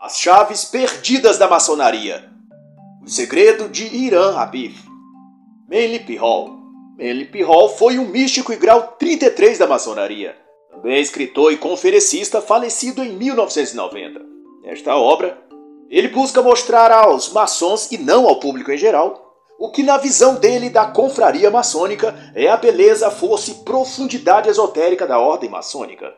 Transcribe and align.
As 0.00 0.16
chaves 0.16 0.64
perdidas 0.64 1.38
da 1.38 1.48
maçonaria. 1.48 2.30
O 3.04 3.10
segredo 3.10 3.68
de 3.68 3.84
Irã 3.84 4.38
Habib. 4.38 4.72
Manly 5.68 5.98
P. 5.98 6.14
Hall. 6.14 6.50
Manly 6.96 7.24
P. 7.24 7.42
Hall 7.42 7.68
foi 7.68 7.98
um 7.98 8.06
místico 8.06 8.52
e 8.52 8.56
grau 8.56 8.94
33 8.96 9.58
da 9.58 9.66
maçonaria. 9.66 10.36
Também 10.70 11.00
escritor 11.00 11.52
e 11.52 11.56
conferencista 11.56 12.40
falecido 12.40 13.02
em 13.02 13.10
1990. 13.10 14.20
Nesta 14.62 14.94
obra, 14.94 15.36
ele 15.90 16.06
busca 16.06 16.40
mostrar 16.40 16.92
aos 16.92 17.32
maçons 17.32 17.90
e 17.90 17.98
não 17.98 18.28
ao 18.28 18.38
público 18.38 18.70
em 18.70 18.78
geral 18.78 19.34
o 19.58 19.72
que, 19.72 19.82
na 19.82 19.96
visão 19.96 20.36
dele 20.36 20.70
da 20.70 20.86
confraria 20.86 21.50
maçônica, 21.50 22.14
é 22.36 22.46
a 22.46 22.56
beleza, 22.56 23.10
força 23.10 23.50
e 23.50 23.54
profundidade 23.54 24.48
esotérica 24.48 25.08
da 25.08 25.18
ordem 25.18 25.50
maçônica. 25.50 26.14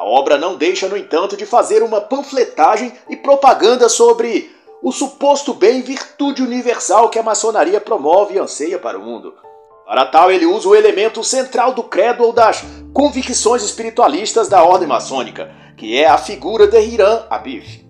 A 0.00 0.04
obra 0.06 0.38
não 0.38 0.56
deixa, 0.56 0.88
no 0.88 0.96
entanto, 0.96 1.36
de 1.36 1.44
fazer 1.44 1.82
uma 1.82 2.00
panfletagem 2.00 2.90
e 3.10 3.18
propaganda 3.18 3.86
sobre 3.86 4.50
o 4.82 4.90
suposto 4.90 5.52
bem 5.52 5.82
virtude 5.82 6.42
universal 6.42 7.10
que 7.10 7.18
a 7.18 7.22
maçonaria 7.22 7.78
promove 7.82 8.34
e 8.34 8.38
anseia 8.38 8.78
para 8.78 8.98
o 8.98 9.02
mundo. 9.02 9.34
Para 9.84 10.06
tal, 10.06 10.30
ele 10.30 10.46
usa 10.46 10.70
o 10.70 10.74
elemento 10.74 11.22
central 11.22 11.74
do 11.74 11.82
credo 11.82 12.24
ou 12.24 12.32
das 12.32 12.64
convicções 12.94 13.62
espiritualistas 13.62 14.48
da 14.48 14.64
ordem 14.64 14.88
maçônica, 14.88 15.52
que 15.76 15.94
é 15.94 16.08
a 16.08 16.16
figura 16.16 16.66
de 16.66 16.80
Hiram 16.80 17.26
Abif. 17.28 17.86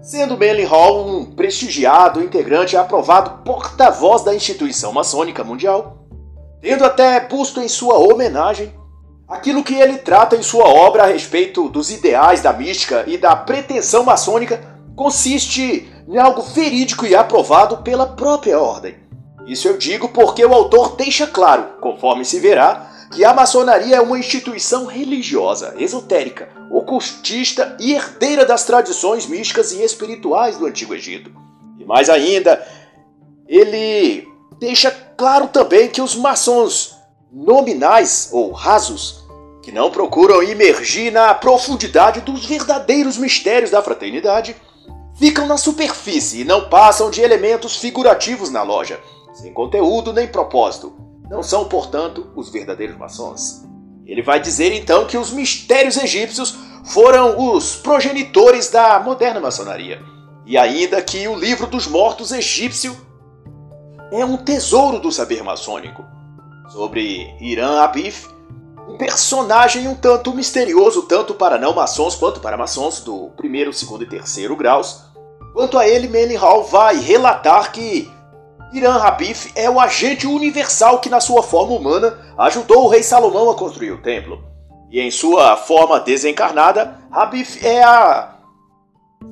Sendo 0.00 0.32
Manly 0.32 0.64
Hall 0.64 1.06
um 1.06 1.26
prestigiado 1.34 2.22
integrante 2.22 2.74
e 2.74 2.78
aprovado 2.78 3.44
porta-voz 3.44 4.22
da 4.22 4.34
instituição 4.34 4.92
maçônica 4.92 5.44
mundial, 5.44 6.06
tendo 6.62 6.86
até 6.86 7.20
busto 7.20 7.60
em 7.60 7.68
sua 7.68 7.98
homenagem 7.98 8.77
Aquilo 9.28 9.62
que 9.62 9.74
ele 9.74 9.98
trata 9.98 10.36
em 10.36 10.42
sua 10.42 10.64
obra 10.64 11.02
a 11.02 11.06
respeito 11.06 11.68
dos 11.68 11.90
ideais 11.90 12.40
da 12.40 12.50
mística 12.50 13.04
e 13.06 13.18
da 13.18 13.36
pretensão 13.36 14.02
maçônica 14.02 14.58
consiste 14.96 15.86
em 16.08 16.16
algo 16.16 16.40
verídico 16.40 17.04
e 17.04 17.14
aprovado 17.14 17.78
pela 17.78 18.06
própria 18.06 18.58
ordem. 18.58 18.96
Isso 19.46 19.68
eu 19.68 19.76
digo 19.76 20.08
porque 20.08 20.44
o 20.44 20.54
autor 20.54 20.96
deixa 20.96 21.26
claro, 21.26 21.78
conforme 21.78 22.24
se 22.24 22.40
verá, 22.40 22.90
que 23.12 23.22
a 23.22 23.34
maçonaria 23.34 23.96
é 23.96 24.00
uma 24.00 24.18
instituição 24.18 24.86
religiosa, 24.86 25.74
esotérica, 25.78 26.48
ocultista 26.70 27.76
e 27.78 27.92
herdeira 27.92 28.46
das 28.46 28.64
tradições 28.64 29.26
místicas 29.26 29.72
e 29.72 29.82
espirituais 29.82 30.56
do 30.56 30.66
Antigo 30.66 30.94
Egito. 30.94 31.30
E 31.78 31.84
mais 31.84 32.08
ainda, 32.08 32.66
ele 33.46 34.26
deixa 34.58 34.90
claro 34.90 35.48
também 35.48 35.88
que 35.88 36.00
os 36.00 36.14
maçons 36.14 36.97
nominais 37.32 38.30
ou 38.32 38.52
rasos, 38.52 39.26
que 39.62 39.70
não 39.70 39.90
procuram 39.90 40.42
imergir 40.42 41.12
na 41.12 41.34
profundidade 41.34 42.20
dos 42.22 42.46
verdadeiros 42.46 43.18
mistérios 43.18 43.70
da 43.70 43.82
fraternidade, 43.82 44.56
ficam 45.14 45.46
na 45.46 45.56
superfície 45.56 46.40
e 46.40 46.44
não 46.44 46.68
passam 46.68 47.10
de 47.10 47.20
elementos 47.20 47.76
figurativos 47.76 48.50
na 48.50 48.62
loja, 48.62 48.98
sem 49.34 49.52
conteúdo 49.52 50.12
nem 50.12 50.26
propósito. 50.26 50.96
Não 51.28 51.42
são, 51.42 51.68
portanto, 51.68 52.30
os 52.34 52.48
verdadeiros 52.48 52.96
maçons. 52.96 53.64
Ele 54.06 54.22
vai 54.22 54.40
dizer 54.40 54.72
então 54.72 55.06
que 55.06 55.18
os 55.18 55.30
mistérios 55.30 55.98
egípcios 55.98 56.56
foram 56.84 57.52
os 57.52 57.76
progenitores 57.76 58.70
da 58.70 58.98
moderna 59.00 59.38
maçonaria, 59.38 60.00
e 60.46 60.56
ainda 60.56 61.02
que 61.02 61.28
o 61.28 61.34
livro 61.34 61.66
dos 61.66 61.86
mortos 61.86 62.32
egípcio 62.32 62.96
é 64.10 64.24
um 64.24 64.38
tesouro 64.38 64.98
do 64.98 65.12
saber 65.12 65.42
maçônico 65.44 66.02
sobre 66.68 67.34
Irã 67.40 67.80
Abif, 67.80 68.28
um 68.88 68.96
personagem 68.96 69.88
um 69.88 69.94
tanto 69.94 70.32
misterioso 70.32 71.02
tanto 71.02 71.34
para 71.34 71.58
não 71.58 71.74
maçons 71.74 72.14
quanto 72.14 72.40
para 72.40 72.56
maçons 72.56 73.00
do 73.00 73.30
primeiro, 73.36 73.72
segundo 73.72 74.04
e 74.04 74.08
terceiro 74.08 74.56
graus. 74.56 75.02
Quanto 75.52 75.78
a 75.78 75.88
ele, 75.88 76.36
Hall 76.36 76.64
vai 76.64 76.96
relatar 76.96 77.72
que 77.72 78.10
Irã 78.72 79.02
Habif 79.02 79.50
é 79.54 79.68
o 79.68 79.80
agente 79.80 80.26
universal 80.26 81.00
que, 81.00 81.08
na 81.08 81.20
sua 81.20 81.42
forma 81.42 81.74
humana, 81.74 82.18
ajudou 82.38 82.84
o 82.84 82.88
rei 82.88 83.02
Salomão 83.02 83.50
a 83.50 83.54
construir 83.54 83.92
o 83.92 84.02
templo. 84.02 84.44
E 84.90 85.00
em 85.00 85.10
sua 85.10 85.56
forma 85.56 86.00
desencarnada, 86.00 86.98
Habif 87.10 87.64
é 87.66 87.82
a 87.82 88.36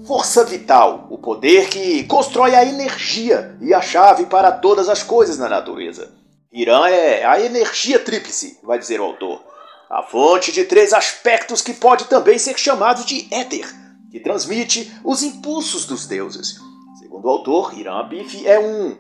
força 0.07 0.45
vital, 0.45 1.07
o 1.11 1.19
poder 1.19 1.69
que 1.69 2.05
constrói 2.05 2.55
a 2.55 2.65
energia 2.65 3.57
e 3.61 3.73
a 3.73 3.81
chave 3.81 4.27
para 4.27 4.53
todas 4.53 4.89
as 4.89 5.03
coisas 5.03 5.39
na 5.39 5.49
natureza. 5.49 6.26
Irã 6.57 6.89
é 6.89 7.23
a 7.23 7.39
energia 7.39 7.99
tríplice, 7.99 8.59
vai 8.63 8.79
dizer 8.79 8.99
o 8.99 9.05
autor. 9.05 9.45
A 9.91 10.03
fonte 10.03 10.51
de 10.51 10.65
três 10.65 10.95
aspectos 10.95 11.61
que 11.61 11.75
pode 11.75 12.07
também 12.07 12.39
ser 12.39 12.59
chamado 12.59 13.05
de 13.05 13.29
éter, 13.31 13.67
que 14.11 14.19
transmite 14.19 14.91
os 15.05 15.23
impulsos 15.23 15.85
dos 15.85 16.07
deuses. 16.07 16.57
Segundo 16.99 17.27
o 17.27 17.29
autor, 17.29 17.79
Irã 17.79 18.01
Abif 18.01 18.47
é 18.49 18.59
um 18.59 18.97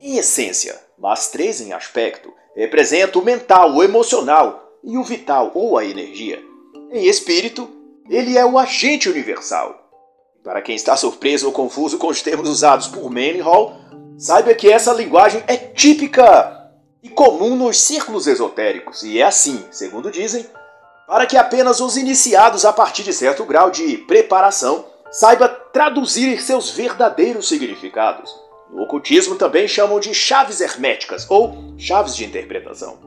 em 0.00 0.16
essência, 0.16 0.80
mas 0.96 1.28
três 1.28 1.60
em 1.60 1.72
aspecto. 1.72 2.32
Representa 2.54 3.18
o 3.18 3.24
mental, 3.24 3.74
o 3.74 3.82
emocional 3.82 4.78
e 4.84 4.96
o 4.96 5.02
vital 5.02 5.50
ou 5.56 5.76
a 5.76 5.84
energia. 5.84 6.40
Em 6.92 7.08
espírito, 7.08 7.68
ele 8.08 8.38
é 8.38 8.46
o 8.46 8.56
agente 8.56 9.10
universal. 9.10 9.90
Para 10.44 10.62
quem 10.62 10.76
está 10.76 10.96
surpreso 10.96 11.46
ou 11.46 11.52
confuso 11.52 11.98
com 11.98 12.06
os 12.06 12.22
termos 12.22 12.48
usados 12.48 12.86
por 12.86 13.12
Hall, 13.42 13.74
saiba 14.16 14.54
que 14.54 14.70
essa 14.70 14.92
linguagem 14.92 15.42
é 15.48 15.56
típica 15.56 16.55
e 17.06 17.08
comum 17.08 17.54
nos 17.54 17.80
círculos 17.80 18.26
esotéricos, 18.26 19.04
e 19.04 19.20
é 19.20 19.22
assim, 19.22 19.64
segundo 19.70 20.10
dizem, 20.10 20.44
para 21.06 21.24
que 21.24 21.36
apenas 21.36 21.80
os 21.80 21.96
iniciados 21.96 22.64
a 22.64 22.72
partir 22.72 23.04
de 23.04 23.12
certo 23.12 23.44
grau 23.44 23.70
de 23.70 23.96
preparação 23.98 24.84
saiba 25.12 25.48
traduzir 25.48 26.42
seus 26.42 26.70
verdadeiros 26.70 27.48
significados. 27.48 28.34
No 28.72 28.82
ocultismo 28.82 29.36
também 29.36 29.68
chamam 29.68 30.00
de 30.00 30.12
chaves 30.12 30.60
herméticas 30.60 31.26
ou 31.30 31.74
chaves 31.78 32.16
de 32.16 32.24
interpretação. 32.24 32.98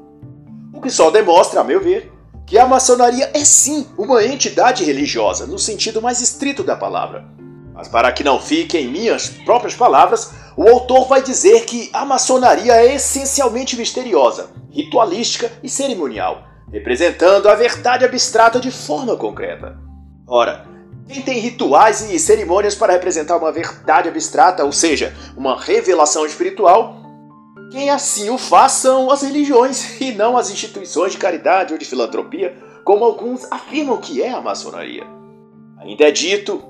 O 0.73 0.79
que 0.79 0.89
só 0.89 1.11
demonstra, 1.11 1.59
a 1.59 1.63
meu 1.65 1.81
ver, 1.81 2.09
que 2.47 2.57
a 2.57 2.65
maçonaria 2.65 3.29
é 3.33 3.43
sim 3.43 3.85
uma 3.97 4.23
entidade 4.23 4.85
religiosa 4.85 5.45
no 5.45 5.59
sentido 5.59 6.01
mais 6.01 6.21
estrito 6.21 6.63
da 6.63 6.77
palavra. 6.77 7.25
Mas 7.73 7.89
para 7.89 8.13
que 8.13 8.23
não 8.23 8.39
fique 8.39 8.77
em 8.77 8.87
minhas 8.87 9.27
próprias 9.27 9.75
palavras, 9.75 10.31
o 10.59 10.67
autor 10.67 11.07
vai 11.07 11.23
dizer 11.23 11.63
que 11.63 11.89
a 11.93 12.03
maçonaria 12.03 12.73
é 12.73 12.93
essencialmente 12.95 13.77
misteriosa, 13.77 14.49
ritualística 14.69 15.49
e 15.63 15.69
cerimonial, 15.69 16.43
representando 16.69 17.47
a 17.47 17.55
verdade 17.55 18.03
abstrata 18.03 18.59
de 18.59 18.69
forma 18.69 19.15
concreta. 19.15 19.77
Ora, 20.27 20.67
quem 21.07 21.21
tem 21.21 21.39
rituais 21.39 22.11
e 22.11 22.19
cerimônias 22.19 22.75
para 22.75 22.91
representar 22.91 23.37
uma 23.37 23.53
verdade 23.53 24.09
abstrata, 24.09 24.65
ou 24.65 24.73
seja, 24.73 25.15
uma 25.37 25.57
revelação 25.57 26.25
espiritual, 26.25 26.97
quem 27.71 27.89
assim 27.89 28.29
o 28.29 28.37
faz 28.37 28.73
são 28.73 29.09
as 29.09 29.21
religiões 29.21 29.95
e 30.01 30.11
não 30.11 30.35
as 30.35 30.51
instituições 30.51 31.13
de 31.13 31.19
caridade 31.19 31.71
ou 31.71 31.79
de 31.79 31.85
filantropia, 31.85 32.53
como 32.83 33.05
alguns 33.05 33.49
afirmam 33.49 33.95
que 33.95 34.21
é 34.21 34.29
a 34.29 34.41
maçonaria. 34.41 35.07
Ainda 35.77 36.03
é 36.03 36.11
dito 36.11 36.61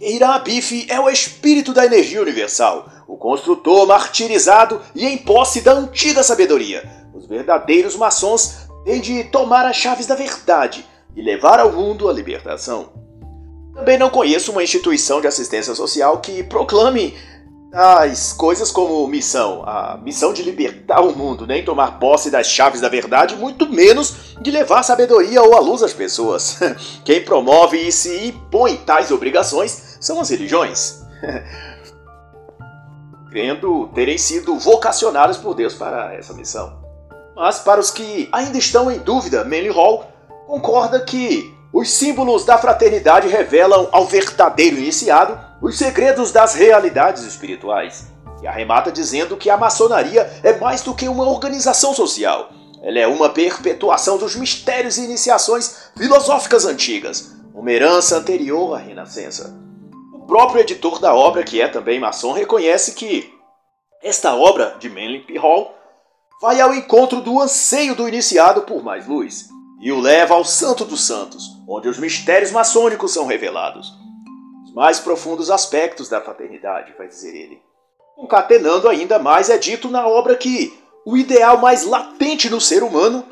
Irã 0.00 0.38
Bife 0.38 0.86
é 0.88 1.00
o 1.00 1.10
espírito 1.10 1.72
da 1.72 1.84
energia 1.84 2.22
universal, 2.22 2.88
o 3.08 3.16
construtor 3.16 3.86
martirizado 3.86 4.80
e 4.94 5.04
em 5.04 5.18
posse 5.18 5.60
da 5.60 5.72
antiga 5.72 6.22
sabedoria. 6.22 6.88
Os 7.12 7.26
verdadeiros 7.26 7.96
maçons 7.96 8.68
têm 8.84 9.00
de 9.00 9.24
tomar 9.24 9.66
as 9.66 9.76
chaves 9.76 10.06
da 10.06 10.14
verdade 10.14 10.86
e 11.16 11.22
levar 11.22 11.58
ao 11.58 11.72
mundo 11.72 12.08
a 12.08 12.12
libertação. 12.12 12.90
Também 13.74 13.98
não 13.98 14.08
conheço 14.08 14.52
uma 14.52 14.62
instituição 14.62 15.20
de 15.20 15.26
assistência 15.26 15.74
social 15.74 16.18
que 16.18 16.44
proclame 16.44 17.16
as 17.72 18.32
coisas 18.32 18.70
como 18.70 19.06
missão, 19.08 19.62
a 19.66 19.98
missão 20.02 20.32
de 20.32 20.42
libertar 20.42 21.00
o 21.00 21.14
mundo, 21.14 21.46
nem 21.46 21.64
tomar 21.64 21.98
posse 21.98 22.30
das 22.30 22.48
chaves 22.48 22.80
da 22.80 22.88
verdade, 22.88 23.36
muito 23.36 23.68
menos 23.70 24.36
de 24.40 24.50
levar 24.50 24.82
sabedoria 24.82 25.42
ou 25.42 25.54
a 25.54 25.60
luz 25.60 25.82
às 25.82 25.92
pessoas. 25.92 26.58
Quem 27.04 27.22
promove 27.24 27.76
e 27.76 27.92
se 27.92 28.28
impõe 28.28 28.76
tais 28.76 29.10
obrigações 29.10 29.87
são 30.00 30.20
as 30.20 30.30
religiões. 30.30 31.02
Crendo 33.30 33.88
terem 33.94 34.16
sido 34.16 34.58
vocacionadas 34.58 35.36
por 35.36 35.54
Deus 35.54 35.74
para 35.74 36.14
essa 36.14 36.32
missão. 36.32 36.78
Mas 37.36 37.58
para 37.60 37.80
os 37.80 37.90
que 37.90 38.28
ainda 38.32 38.58
estão 38.58 38.90
em 38.90 38.98
dúvida, 38.98 39.44
Manly 39.44 39.68
Hall 39.68 40.06
concorda 40.46 41.00
que 41.00 41.54
os 41.72 41.90
símbolos 41.90 42.44
da 42.44 42.56
fraternidade 42.56 43.28
revelam 43.28 43.88
ao 43.92 44.06
verdadeiro 44.06 44.78
iniciado 44.78 45.38
os 45.60 45.76
segredos 45.76 46.32
das 46.32 46.54
realidades 46.54 47.24
espirituais. 47.24 48.06
E 48.42 48.46
arremata 48.46 48.90
dizendo 48.90 49.36
que 49.36 49.50
a 49.50 49.56
maçonaria 49.56 50.30
é 50.42 50.58
mais 50.58 50.82
do 50.82 50.94
que 50.94 51.08
uma 51.08 51.28
organização 51.28 51.92
social. 51.92 52.50
Ela 52.82 53.00
é 53.00 53.06
uma 53.06 53.28
perpetuação 53.28 54.16
dos 54.16 54.36
mistérios 54.36 54.96
e 54.96 55.04
iniciações 55.04 55.90
filosóficas 55.96 56.64
antigas, 56.64 57.34
uma 57.52 57.70
herança 57.70 58.16
anterior 58.16 58.74
à 58.74 58.78
Renascença. 58.78 59.67
Próprio 60.28 60.60
editor 60.60 61.00
da 61.00 61.14
obra, 61.14 61.42
que 61.42 61.58
é 61.58 61.66
também 61.68 61.98
maçom, 61.98 62.32
reconhece 62.32 62.92
que 62.92 63.32
esta 64.02 64.34
obra 64.34 64.76
de 64.78 64.90
Manly 64.90 65.20
P. 65.20 65.38
Hall 65.38 65.74
vai 66.38 66.60
ao 66.60 66.74
encontro 66.74 67.22
do 67.22 67.40
anseio 67.40 67.94
do 67.94 68.06
iniciado 68.06 68.60
por 68.60 68.82
mais 68.84 69.06
luz 69.06 69.48
e 69.80 69.90
o 69.90 69.98
leva 69.98 70.34
ao 70.34 70.44
Santo 70.44 70.84
dos 70.84 71.06
Santos, 71.06 71.56
onde 71.66 71.88
os 71.88 71.96
mistérios 71.96 72.50
maçônicos 72.52 73.10
são 73.10 73.24
revelados. 73.24 73.90
os 74.66 74.74
mais 74.74 75.00
profundos 75.00 75.50
aspectos 75.50 76.10
da 76.10 76.20
fraternidade, 76.20 76.92
vai 76.98 77.08
dizer 77.08 77.34
ele. 77.34 77.62
Concatenando 78.14 78.86
ainda 78.86 79.18
mais, 79.18 79.48
é 79.48 79.56
dito 79.56 79.88
na 79.88 80.06
obra 80.06 80.36
que 80.36 80.78
o 81.06 81.16
ideal 81.16 81.56
mais 81.56 81.86
latente 81.86 82.50
no 82.50 82.60
ser 82.60 82.82
humano 82.82 83.24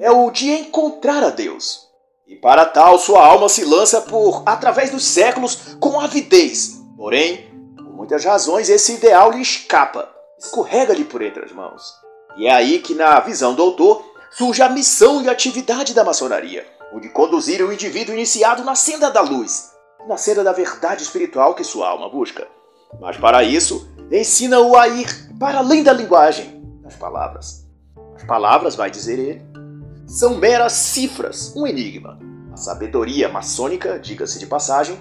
é 0.00 0.10
o 0.10 0.28
de 0.32 0.50
encontrar 0.50 1.22
a 1.22 1.30
Deus. 1.30 1.85
E 2.28 2.34
para 2.34 2.66
tal, 2.66 2.98
sua 2.98 3.24
alma 3.24 3.48
se 3.48 3.64
lança 3.64 4.00
por 4.00 4.42
através 4.44 4.90
dos 4.90 5.04
séculos 5.04 5.76
com 5.78 6.00
avidez. 6.00 6.82
Porém, 6.96 7.48
por 7.76 7.92
muitas 7.92 8.24
razões, 8.24 8.68
esse 8.68 8.94
ideal 8.94 9.30
lhe 9.30 9.40
escapa, 9.40 10.08
escorrega-lhe 10.36 11.04
por 11.04 11.22
entre 11.22 11.44
as 11.44 11.52
mãos. 11.52 11.94
E 12.36 12.48
é 12.48 12.52
aí 12.52 12.80
que, 12.80 12.94
na 12.94 13.20
visão 13.20 13.54
do 13.54 13.62
autor, 13.62 14.04
surge 14.32 14.60
a 14.60 14.68
missão 14.68 15.22
e 15.22 15.28
atividade 15.28 15.94
da 15.94 16.02
maçonaria, 16.02 16.66
o 16.92 16.98
de 16.98 17.08
conduzir 17.10 17.64
o 17.64 17.72
indivíduo 17.72 18.12
iniciado 18.12 18.64
na 18.64 18.74
senda 18.74 19.08
da 19.08 19.20
luz, 19.20 19.70
na 20.08 20.16
senda 20.16 20.42
da 20.42 20.52
verdade 20.52 21.04
espiritual 21.04 21.54
que 21.54 21.62
sua 21.62 21.88
alma 21.88 22.10
busca. 22.10 22.48
Mas 23.00 23.16
para 23.16 23.44
isso, 23.44 23.88
ensina-o 24.10 24.76
a 24.76 24.88
ir 24.88 25.06
para 25.38 25.58
além 25.58 25.84
da 25.84 25.92
linguagem, 25.92 26.60
das 26.82 26.96
palavras. 26.96 27.64
As 28.16 28.24
palavras, 28.24 28.74
vai 28.74 28.90
dizer 28.90 29.16
ele, 29.16 29.45
são 30.06 30.36
meras 30.38 30.72
cifras, 30.72 31.52
um 31.56 31.66
enigma. 31.66 32.18
A 32.52 32.56
sabedoria 32.56 33.28
maçônica, 33.28 33.98
diga-se 33.98 34.38
de 34.38 34.46
passagem, 34.46 34.98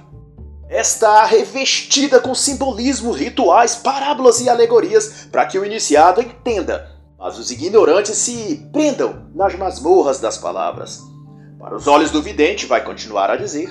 está 0.69 1.23
revestida 1.25 2.19
com 2.19 2.33
simbolismos, 2.33 3.15
rituais, 3.15 3.75
parábolas 3.75 4.41
e 4.41 4.49
alegorias 4.49 5.27
para 5.31 5.45
que 5.45 5.59
o 5.59 5.65
iniciado 5.65 6.21
entenda, 6.21 6.91
mas 7.17 7.37
os 7.37 7.51
ignorantes 7.51 8.17
se 8.17 8.67
prendam 8.73 9.27
nas 9.33 9.55
masmorras 9.55 10.19
das 10.19 10.37
palavras. 10.37 11.01
Para 11.59 11.75
os 11.75 11.87
olhos 11.87 12.11
do 12.11 12.21
vidente, 12.21 12.65
vai 12.65 12.83
continuar 12.83 13.29
a 13.29 13.35
dizer, 13.35 13.69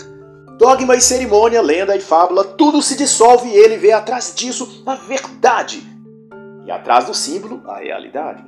dogma 0.59 0.97
e 0.97 1.01
cerimônia, 1.01 1.61
lenda 1.61 1.97
e 1.97 2.01
fábula, 2.01 2.45
tudo 2.45 2.81
se 2.81 2.97
dissolve 2.97 3.49
e 3.49 3.57
ele 3.57 3.77
vê 3.77 3.93
atrás 3.93 4.33
disso 4.35 4.83
a 4.87 4.95
verdade 4.95 5.83
e 6.65 6.71
atrás 6.71 7.07
do 7.07 7.15
símbolo 7.15 7.63
a 7.67 7.79
realidade. 7.79 8.45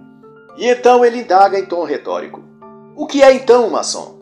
E 0.56 0.66
então 0.68 1.04
ele 1.04 1.20
indaga 1.20 1.58
em 1.58 1.66
tom 1.66 1.84
retórico: 1.84 2.42
O 2.96 3.06
que 3.06 3.22
é 3.22 3.30
então 3.34 3.66
um 3.66 3.70
maçom? 3.70 4.16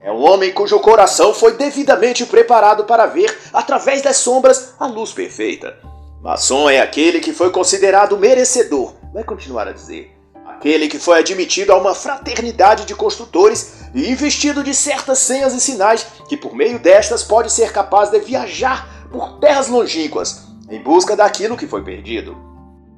É 0.00 0.12
um 0.12 0.22
homem 0.22 0.52
cujo 0.52 0.78
coração 0.78 1.34
foi 1.34 1.56
devidamente 1.56 2.24
preparado 2.24 2.84
para 2.84 3.04
ver, 3.04 3.36
através 3.52 4.00
das 4.00 4.18
sombras, 4.18 4.74
a 4.78 4.86
luz 4.86 5.12
perfeita. 5.12 5.76
Maçom 6.22 6.70
é 6.70 6.80
aquele 6.80 7.18
que 7.18 7.32
foi 7.32 7.50
considerado 7.50 8.16
merecedor, 8.16 8.94
vai 9.12 9.24
continuar 9.24 9.66
a 9.66 9.72
dizer. 9.72 10.16
Aquele 10.46 10.86
que 10.86 11.00
foi 11.00 11.18
admitido 11.18 11.72
a 11.72 11.76
uma 11.76 11.96
fraternidade 11.96 12.84
de 12.84 12.94
construtores 12.94 13.82
e 13.92 14.08
investido 14.08 14.62
de 14.62 14.72
certas 14.72 15.18
senhas 15.18 15.52
e 15.52 15.60
sinais 15.60 16.06
que, 16.28 16.36
por 16.36 16.54
meio 16.54 16.78
destas, 16.78 17.24
pode 17.24 17.50
ser 17.50 17.72
capaz 17.72 18.08
de 18.08 18.20
viajar 18.20 19.08
por 19.10 19.40
terras 19.40 19.66
longínquas 19.66 20.46
em 20.70 20.80
busca 20.80 21.16
daquilo 21.16 21.56
que 21.56 21.66
foi 21.66 21.82
perdido. 21.82 22.36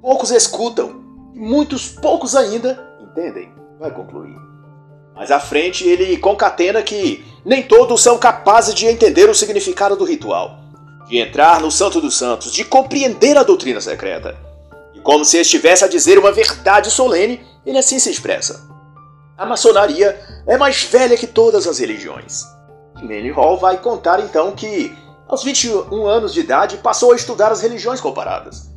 Poucos 0.02 0.30
escutam 0.30 1.02
e 1.32 1.40
muitos 1.40 1.88
poucos 1.88 2.36
ainda 2.36 2.78
entendem, 3.00 3.50
vai 3.80 3.90
concluir. 3.90 4.53
Mais 5.14 5.30
à 5.30 5.38
frente, 5.38 5.86
ele 5.86 6.16
concatena 6.16 6.82
que 6.82 7.24
nem 7.44 7.62
todos 7.62 8.02
são 8.02 8.18
capazes 8.18 8.74
de 8.74 8.86
entender 8.86 9.28
o 9.28 9.34
significado 9.34 9.96
do 9.96 10.04
ritual, 10.04 10.58
de 11.08 11.18
entrar 11.18 11.60
no 11.60 11.70
Santo 11.70 12.00
dos 12.00 12.16
Santos, 12.16 12.52
de 12.52 12.64
compreender 12.64 13.36
a 13.36 13.42
doutrina 13.42 13.80
secreta. 13.80 14.36
E 14.94 15.00
como 15.00 15.24
se 15.24 15.38
estivesse 15.38 15.84
a 15.84 15.88
dizer 15.88 16.18
uma 16.18 16.32
verdade 16.32 16.90
solene, 16.90 17.40
ele 17.64 17.78
assim 17.78 17.98
se 17.98 18.10
expressa. 18.10 18.68
A 19.36 19.46
maçonaria 19.46 20.18
é 20.46 20.56
mais 20.56 20.84
velha 20.84 21.16
que 21.16 21.26
todas 21.26 21.66
as 21.66 21.78
religiões. 21.78 22.42
Manly 22.96 23.30
Hall 23.30 23.58
vai 23.58 23.78
contar 23.78 24.20
então 24.20 24.52
que, 24.52 24.96
aos 25.28 25.42
21 25.42 26.06
anos 26.06 26.32
de 26.32 26.40
idade, 26.40 26.78
passou 26.78 27.12
a 27.12 27.16
estudar 27.16 27.50
as 27.52 27.60
religiões 27.60 28.00
comparadas 28.00 28.70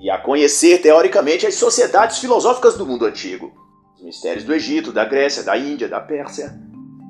e 0.00 0.10
a 0.10 0.18
conhecer 0.18 0.78
teoricamente 0.78 1.46
as 1.46 1.54
sociedades 1.54 2.18
filosóficas 2.18 2.76
do 2.76 2.84
mundo 2.84 3.06
antigo, 3.06 3.52
os 4.02 4.06
mistérios 4.06 4.44
do 4.44 4.52
Egito, 4.52 4.92
da 4.92 5.04
Grécia, 5.04 5.44
da 5.44 5.56
Índia, 5.56 5.88
da 5.88 6.00
Pérsia, 6.00 6.52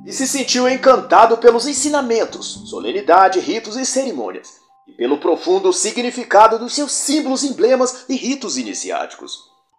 e 0.05 0.13
se 0.13 0.27
sentiu 0.27 0.69
encantado 0.69 1.39
pelos 1.39 1.67
ensinamentos, 1.67 2.69
solenidade, 2.69 3.41
ritos 3.41 3.77
e 3.77 3.87
cerimônias, 3.87 4.61
e 4.87 4.93
pelo 4.93 5.19
profundo 5.19 5.73
significado 5.73 6.59
dos 6.59 6.75
seus 6.75 6.93
símbolos, 6.93 7.45
emblemas 7.45 8.05
e 8.09 8.15
ritos 8.15 8.59
iniciáticos. 8.59 9.39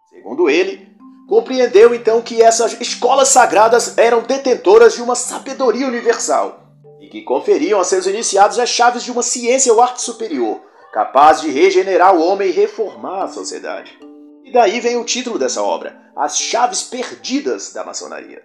Segundo 0.10 0.50
ele, 0.50 0.88
compreendeu 1.28 1.94
então 1.94 2.22
que 2.22 2.42
essas 2.42 2.80
escolas 2.82 3.28
sagradas 3.28 3.98
eram 3.98 4.24
detentoras 4.24 4.96
de 4.96 5.02
uma 5.02 5.16
sabedoria 5.16 5.88
universal 5.88 6.64
e 7.00 7.10
que 7.10 7.22
conferiam 7.22 7.80
a 7.80 7.84
seus 7.84 8.08
iniciados 8.08 8.58
as 8.58 8.70
chaves 8.70 9.04
de 9.04 9.12
uma 9.12 9.22
ciência 9.22 9.72
ou 9.72 9.82
arte 9.82 10.02
superior, 10.02 10.62
capaz 10.92 11.42
de 11.42 11.52
regenerar 11.52 12.16
o 12.16 12.24
homem 12.26 12.50
e 12.50 12.54
reformar 12.54 13.26
a 13.26 13.28
sociedade. 13.28 14.00
Daí 14.54 14.80
vem 14.80 14.98
o 14.98 15.04
título 15.04 15.40
dessa 15.40 15.64
obra, 15.64 15.98
As 16.16 16.38
Chaves 16.38 16.84
Perdidas 16.84 17.74
da 17.74 17.84
Maçonaria. 17.84 18.44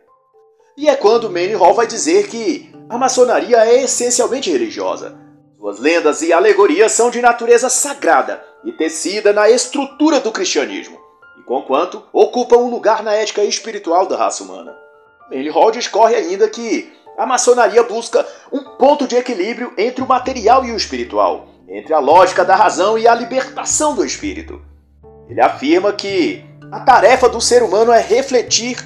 E 0.75 0.89
é 0.89 0.97
quando 0.97 1.29
Manly 1.29 1.53
Hall 1.53 1.75
vai 1.75 1.87
dizer 1.87 2.29
que 2.29 2.75
a 2.89 2.97
maçonaria 2.97 3.59
é 3.59 3.83
essencialmente 3.83 4.51
religiosa. 4.51 5.19
Suas 5.59 5.79
lendas 5.79 6.23
e 6.23 6.33
alegorias 6.33 6.93
são 6.93 7.11
de 7.11 7.21
natureza 7.21 7.69
sagrada 7.69 8.43
e 8.65 8.73
tecida 8.73 9.35
na 9.35 9.51
estrutura 9.51 10.19
do 10.19 10.33
cristianismo, 10.33 10.99
e 11.39 11.43
conquanto 11.43 12.03
ocupam 12.11 12.57
um 12.57 12.71
lugar 12.71 13.03
na 13.03 13.13
ética 13.13 13.45
espiritual 13.45 14.07
da 14.07 14.17
raça 14.17 14.43
humana. 14.43 14.75
Manly 15.31 15.51
Hall 15.51 15.71
discorre 15.71 16.15
ainda 16.15 16.49
que 16.49 16.91
a 17.19 17.27
maçonaria 17.27 17.83
busca 17.83 18.27
um 18.51 18.65
ponto 18.79 19.07
de 19.07 19.15
equilíbrio 19.15 19.75
entre 19.77 20.03
o 20.03 20.09
material 20.09 20.65
e 20.65 20.73
o 20.73 20.77
espiritual, 20.77 21.49
entre 21.69 21.93
a 21.93 21.99
lógica 21.99 22.47
da 22.47 22.57
razão 22.57 22.97
e 22.97 23.07
a 23.07 23.15
libertação 23.15 23.95
do 23.95 24.07
espírito. 24.07 24.68
Ele 25.29 25.41
afirma 25.41 25.93
que 25.93 26.45
a 26.73 26.81
tarefa 26.81 27.29
do 27.29 27.41
ser 27.41 27.63
humano 27.63 27.93
é 27.93 28.01
refletir 28.01 28.79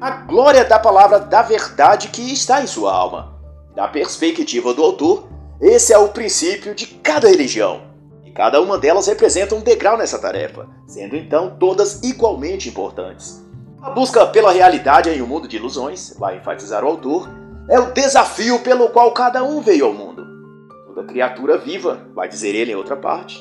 a 0.00 0.10
glória 0.10 0.64
da 0.64 0.78
palavra 0.78 1.20
da 1.20 1.42
verdade 1.42 2.08
que 2.08 2.32
está 2.32 2.62
em 2.62 2.66
sua 2.66 2.92
alma. 2.92 3.38
Da 3.74 3.86
perspectiva 3.86 4.72
do 4.72 4.82
autor, 4.82 5.28
esse 5.60 5.92
é 5.92 5.98
o 5.98 6.08
princípio 6.08 6.74
de 6.74 6.86
cada 6.86 7.28
religião, 7.28 7.82
e 8.24 8.30
cada 8.30 8.62
uma 8.62 8.78
delas 8.78 9.06
representa 9.06 9.54
um 9.54 9.60
degrau 9.60 9.98
nessa 9.98 10.18
tarefa, 10.18 10.66
sendo 10.86 11.16
então 11.16 11.56
todas 11.58 12.02
igualmente 12.02 12.68
importantes. 12.68 13.44
A 13.82 13.90
busca 13.90 14.26
pela 14.26 14.52
realidade 14.52 15.10
em 15.10 15.20
um 15.20 15.26
mundo 15.26 15.46
de 15.46 15.56
ilusões, 15.56 16.14
vai 16.18 16.38
enfatizar 16.38 16.82
o 16.82 16.88
autor, 16.88 17.28
é 17.68 17.78
o 17.78 17.92
desafio 17.92 18.58
pelo 18.60 18.88
qual 18.88 19.12
cada 19.12 19.44
um 19.44 19.60
veio 19.60 19.86
ao 19.86 19.92
mundo. 19.92 20.26
Toda 20.86 21.04
criatura 21.04 21.58
viva, 21.58 22.06
vai 22.14 22.28
dizer 22.28 22.54
ele 22.54 22.72
em 22.72 22.76
outra 22.76 22.96
parte, 22.96 23.38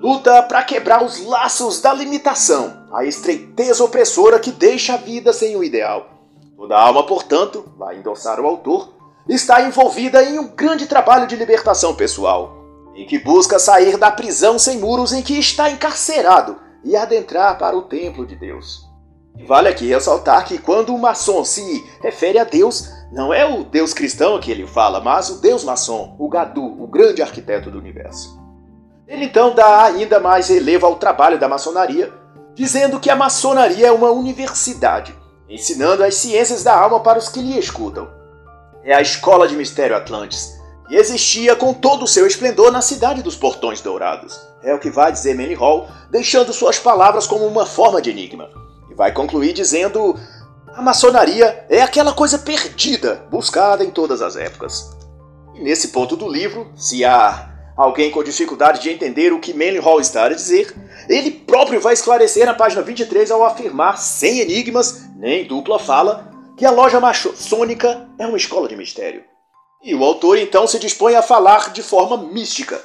luta 0.00 0.42
para 0.44 0.62
quebrar 0.62 1.02
os 1.02 1.24
laços 1.24 1.80
da 1.80 1.92
limitação, 1.92 2.86
a 2.92 3.04
estreiteza 3.04 3.82
opressora 3.82 4.38
que 4.38 4.52
deixa 4.52 4.94
a 4.94 4.96
vida 4.96 5.32
sem 5.32 5.56
o 5.56 5.64
ideal. 5.64 6.06
Toda 6.56 6.78
alma, 6.78 7.04
portanto, 7.04 7.64
vai 7.76 7.96
endossar 7.96 8.40
o 8.40 8.46
autor, 8.46 8.94
está 9.28 9.62
envolvida 9.62 10.22
em 10.22 10.38
um 10.38 10.48
grande 10.48 10.86
trabalho 10.86 11.26
de 11.26 11.36
libertação 11.36 11.94
pessoal, 11.94 12.56
em 12.94 13.06
que 13.06 13.18
busca 13.18 13.58
sair 13.58 13.96
da 13.96 14.10
prisão 14.10 14.58
sem 14.58 14.78
muros 14.78 15.12
em 15.12 15.22
que 15.22 15.38
está 15.38 15.70
encarcerado 15.70 16.56
e 16.84 16.96
adentrar 16.96 17.58
para 17.58 17.76
o 17.76 17.82
templo 17.82 18.24
de 18.24 18.36
Deus. 18.36 18.86
Vale 19.46 19.68
aqui 19.68 19.86
ressaltar 19.86 20.44
que 20.44 20.58
quando 20.58 20.94
o 20.94 20.98
maçom 20.98 21.44
se 21.44 21.84
refere 22.02 22.38
a 22.38 22.44
Deus, 22.44 22.88
não 23.12 23.32
é 23.32 23.46
o 23.46 23.64
Deus 23.64 23.94
cristão 23.94 24.38
que 24.40 24.50
ele 24.50 24.66
fala, 24.66 25.00
mas 25.00 25.30
o 25.30 25.40
Deus 25.40 25.62
maçom, 25.64 26.16
o 26.18 26.28
Gadu, 26.28 26.64
o 26.82 26.86
grande 26.86 27.22
arquiteto 27.22 27.70
do 27.70 27.78
universo. 27.78 28.37
Ele 29.08 29.24
então 29.24 29.54
dá 29.54 29.84
ainda 29.84 30.20
mais 30.20 30.50
relevo 30.50 30.84
ao 30.84 30.96
trabalho 30.96 31.38
da 31.38 31.48
maçonaria, 31.48 32.12
dizendo 32.54 33.00
que 33.00 33.08
a 33.08 33.16
maçonaria 33.16 33.86
é 33.86 33.92
uma 33.92 34.10
universidade, 34.10 35.16
ensinando 35.48 36.04
as 36.04 36.14
ciências 36.16 36.62
da 36.62 36.78
alma 36.78 37.00
para 37.00 37.18
os 37.18 37.28
que 37.28 37.40
lhe 37.40 37.58
escutam. 37.58 38.06
É 38.84 38.94
a 38.94 39.00
escola 39.00 39.48
de 39.48 39.56
mistério 39.56 39.96
Atlantis, 39.96 40.52
e 40.90 40.96
existia 40.96 41.56
com 41.56 41.72
todo 41.72 42.04
o 42.04 42.06
seu 42.06 42.26
esplendor 42.26 42.70
na 42.70 42.82
cidade 42.82 43.22
dos 43.22 43.34
Portões 43.34 43.80
Dourados. 43.80 44.38
É 44.62 44.74
o 44.74 44.78
que 44.78 44.90
vai 44.90 45.10
dizer 45.10 45.34
Manny 45.34 45.54
Hall, 45.54 45.88
deixando 46.10 46.52
suas 46.52 46.78
palavras 46.78 47.26
como 47.26 47.46
uma 47.46 47.64
forma 47.64 48.02
de 48.02 48.10
enigma. 48.10 48.50
E 48.90 48.94
vai 48.94 49.12
concluir 49.12 49.54
dizendo 49.54 50.18
a 50.74 50.82
maçonaria 50.82 51.64
é 51.70 51.80
aquela 51.82 52.12
coisa 52.12 52.38
perdida, 52.38 53.26
buscada 53.30 53.82
em 53.84 53.90
todas 53.90 54.20
as 54.20 54.36
épocas. 54.36 54.96
E 55.54 55.62
nesse 55.62 55.88
ponto 55.88 56.16
do 56.16 56.28
livro, 56.28 56.70
se 56.76 57.04
há 57.04 57.57
alguém 57.78 58.10
com 58.10 58.24
dificuldade 58.24 58.82
de 58.82 58.90
entender 58.90 59.32
o 59.32 59.38
que 59.38 59.54
Manly 59.54 59.78
Hall 59.78 60.00
está 60.00 60.24
a 60.24 60.28
dizer, 60.28 60.74
ele 61.08 61.30
próprio 61.30 61.80
vai 61.80 61.94
esclarecer 61.94 62.44
na 62.44 62.52
página 62.52 62.82
23 62.82 63.30
ao 63.30 63.44
afirmar, 63.44 63.96
sem 63.96 64.40
enigmas 64.40 65.08
nem 65.16 65.46
dupla 65.46 65.78
fala, 65.78 66.28
que 66.56 66.66
a 66.66 66.72
loja 66.72 66.98
maçônica 66.98 68.08
é 68.18 68.26
uma 68.26 68.36
escola 68.36 68.68
de 68.68 68.76
mistério. 68.76 69.22
E 69.84 69.94
o 69.94 70.02
autor 70.02 70.38
então 70.38 70.66
se 70.66 70.80
dispõe 70.80 71.14
a 71.14 71.22
falar 71.22 71.72
de 71.72 71.84
forma 71.84 72.16
mística, 72.16 72.82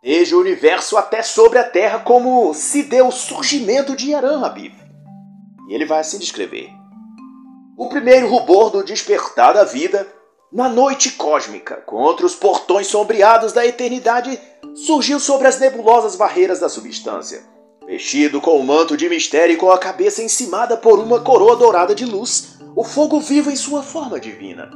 desde 0.00 0.32
o 0.32 0.40
universo 0.40 0.96
até 0.96 1.22
sobre 1.22 1.58
a 1.58 1.64
Terra, 1.64 1.98
como 1.98 2.54
se 2.54 2.84
deu 2.84 3.08
o 3.08 3.12
surgimento 3.12 3.96
de 3.96 4.10
Yaran 4.10 4.44
Habib. 4.44 4.72
E 5.68 5.74
ele 5.74 5.84
vai 5.84 5.98
assim 5.98 6.18
descrever. 6.18 6.70
O 7.76 7.88
primeiro 7.88 8.28
rubor 8.28 8.70
do 8.70 8.84
despertar 8.84 9.54
da 9.54 9.64
vida 9.64 10.06
Na 10.52 10.68
noite 10.68 11.12
cósmica, 11.12 11.76
contra 11.76 12.26
os 12.26 12.34
portões 12.34 12.88
sombreados 12.88 13.52
da 13.52 13.64
eternidade, 13.64 14.36
surgiu 14.74 15.20
sobre 15.20 15.46
as 15.46 15.60
nebulosas 15.60 16.16
barreiras 16.16 16.58
da 16.58 16.68
substância. 16.68 17.44
Vestido 17.86 18.40
com 18.40 18.58
um 18.58 18.64
manto 18.64 18.96
de 18.96 19.08
mistério 19.08 19.54
e 19.54 19.56
com 19.56 19.70
a 19.70 19.78
cabeça 19.78 20.24
encimada 20.24 20.76
por 20.76 20.98
uma 20.98 21.20
coroa 21.20 21.54
dourada 21.54 21.94
de 21.94 22.04
luz, 22.04 22.58
o 22.74 22.82
fogo 22.82 23.20
vivo 23.20 23.48
em 23.48 23.54
sua 23.54 23.84
forma 23.84 24.18
divina. 24.18 24.72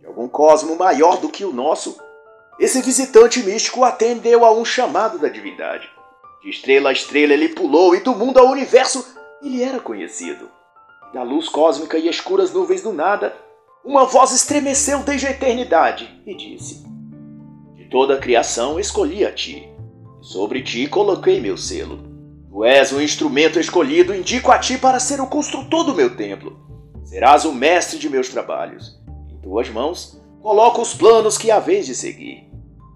De 0.00 0.06
algum 0.06 0.26
cosmo 0.26 0.76
maior 0.76 1.18
do 1.18 1.28
que 1.28 1.44
o 1.44 1.52
nosso, 1.52 1.98
esse 2.58 2.80
visitante 2.80 3.42
místico 3.42 3.84
atendeu 3.84 4.46
a 4.46 4.52
um 4.52 4.64
chamado 4.64 5.18
da 5.18 5.28
divindade. 5.28 5.86
De 6.42 6.48
estrela 6.48 6.88
a 6.88 6.92
estrela 6.92 7.34
ele 7.34 7.50
pulou 7.50 7.94
e 7.94 8.00
do 8.00 8.14
mundo 8.14 8.38
ao 8.38 8.48
universo 8.48 9.06
ele 9.42 9.62
era 9.62 9.78
conhecido. 9.78 10.48
Da 11.12 11.22
luz 11.22 11.50
cósmica 11.50 11.98
e 11.98 12.08
escuras 12.08 12.50
nuvens 12.50 12.80
do 12.80 12.94
nada, 12.94 13.36
uma 13.84 14.04
voz 14.04 14.32
estremeceu 14.32 15.02
desde 15.02 15.26
a 15.26 15.30
eternidade 15.30 16.08
e 16.24 16.34
disse: 16.34 16.84
De 17.74 17.84
toda 17.86 18.14
a 18.14 18.18
criação 18.18 18.78
escolhi 18.78 19.24
a 19.24 19.32
ti, 19.32 19.68
e 20.20 20.24
sobre 20.24 20.62
ti 20.62 20.86
coloquei 20.86 21.40
meu 21.40 21.56
selo. 21.56 22.10
Tu 22.48 22.64
és 22.64 22.92
o 22.92 23.00
instrumento 23.00 23.58
escolhido, 23.58 24.14
indico 24.14 24.52
a 24.52 24.58
ti 24.58 24.78
para 24.78 25.00
ser 25.00 25.20
o 25.20 25.26
construtor 25.26 25.84
do 25.84 25.94
meu 25.94 26.16
templo. 26.16 26.60
Serás 27.04 27.44
o 27.44 27.52
mestre 27.52 27.98
de 27.98 28.08
meus 28.08 28.28
trabalhos. 28.28 29.00
Em 29.28 29.36
tuas 29.38 29.68
mãos 29.68 30.20
coloco 30.40 30.80
os 30.80 30.94
planos 30.94 31.38
que 31.38 31.50
há 31.50 31.58
vez 31.58 31.86
de 31.86 31.94
seguir. 31.94 32.48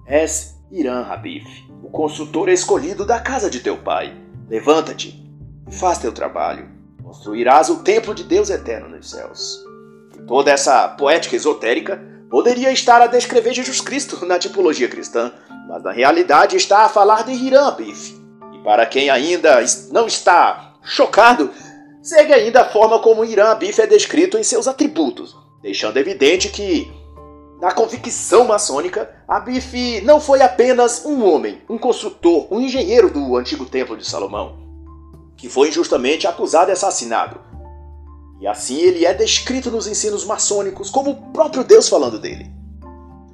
És 0.06 0.56
Irã 0.70 1.04
Habif, 1.04 1.46
o 1.82 1.90
construtor 1.90 2.48
escolhido 2.48 3.04
da 3.04 3.18
casa 3.18 3.50
de 3.50 3.60
teu 3.60 3.78
pai. 3.78 4.14
Levanta-te 4.48 5.26
e 5.68 5.74
faz 5.74 5.98
teu 5.98 6.12
trabalho. 6.12 6.68
Construirás 7.02 7.70
o 7.70 7.82
templo 7.82 8.14
de 8.14 8.24
Deus 8.24 8.50
eterno 8.50 8.88
nos 8.88 9.10
céus. 9.10 9.64
Toda 10.26 10.50
essa 10.50 10.88
poética 10.88 11.36
esotérica 11.36 12.02
poderia 12.28 12.72
estar 12.72 13.00
a 13.00 13.06
descrever 13.06 13.54
Jesus 13.54 13.80
Cristo 13.80 14.24
na 14.26 14.38
tipologia 14.38 14.88
cristã, 14.88 15.32
mas 15.68 15.82
na 15.82 15.92
realidade 15.92 16.56
está 16.56 16.84
a 16.84 16.88
falar 16.88 17.24
de 17.24 17.32
Hiram 17.32 17.66
Abif. 17.66 18.14
E 18.52 18.58
para 18.58 18.84
quem 18.86 19.08
ainda 19.08 19.58
não 19.92 20.06
está 20.06 20.74
chocado, 20.82 21.50
segue 22.02 22.32
ainda 22.32 22.62
a 22.62 22.68
forma 22.68 22.98
como 22.98 23.24
Hiram 23.24 23.46
Abif 23.46 23.80
é 23.80 23.86
descrito 23.86 24.36
em 24.36 24.42
seus 24.42 24.66
atributos, 24.66 25.36
deixando 25.62 25.96
evidente 25.96 26.48
que, 26.48 26.90
na 27.60 27.72
convicção 27.72 28.44
maçônica, 28.44 29.08
Abif 29.28 30.00
não 30.02 30.20
foi 30.20 30.42
apenas 30.42 31.04
um 31.04 31.24
homem, 31.24 31.62
um 31.68 31.78
construtor, 31.78 32.48
um 32.50 32.60
engenheiro 32.60 33.10
do 33.10 33.36
antigo 33.36 33.64
templo 33.64 33.96
de 33.96 34.04
Salomão, 34.04 34.58
que 35.36 35.48
foi 35.48 35.68
injustamente 35.68 36.26
acusado 36.26 36.70
e 36.70 36.72
assassinado, 36.72 37.40
e 38.40 38.46
assim 38.46 38.78
ele 38.78 39.06
é 39.06 39.14
descrito 39.14 39.70
nos 39.70 39.86
ensinos 39.86 40.24
maçônicos 40.24 40.90
como 40.90 41.10
o 41.10 41.32
próprio 41.32 41.64
Deus 41.64 41.88
falando 41.88 42.18
dele. 42.18 42.50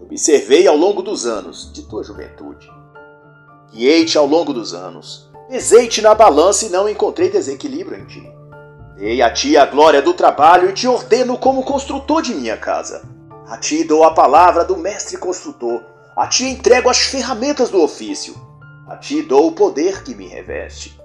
Observei 0.00 0.66
ao 0.66 0.76
longo 0.76 1.02
dos 1.02 1.26
anos 1.26 1.72
de 1.72 1.82
tua 1.82 2.04
juventude. 2.04 2.70
Guiei-te 3.72 4.18
ao 4.18 4.26
longo 4.26 4.52
dos 4.52 4.74
anos. 4.74 5.30
Pesei-te 5.48 6.02
na 6.02 6.14
balança 6.14 6.66
e 6.66 6.68
não 6.68 6.88
encontrei 6.88 7.30
desequilíbrio 7.30 7.98
em 7.98 8.06
ti. 8.06 8.22
Dei 8.96 9.22
a 9.22 9.32
ti 9.32 9.56
a 9.56 9.66
glória 9.66 10.00
do 10.02 10.14
trabalho 10.14 10.68
e 10.68 10.72
te 10.72 10.86
ordeno 10.86 11.36
como 11.38 11.64
construtor 11.64 12.22
de 12.22 12.34
minha 12.34 12.56
casa. 12.56 13.02
A 13.48 13.56
ti 13.56 13.84
dou 13.84 14.04
a 14.04 14.14
palavra 14.14 14.64
do 14.64 14.76
mestre 14.76 15.16
construtor. 15.16 15.82
A 16.14 16.26
ti 16.26 16.44
entrego 16.44 16.88
as 16.88 16.98
ferramentas 16.98 17.70
do 17.70 17.82
ofício. 17.82 18.34
A 18.86 18.96
ti 18.96 19.22
dou 19.22 19.48
o 19.48 19.52
poder 19.52 20.04
que 20.04 20.14
me 20.14 20.26
reveste. 20.28 21.00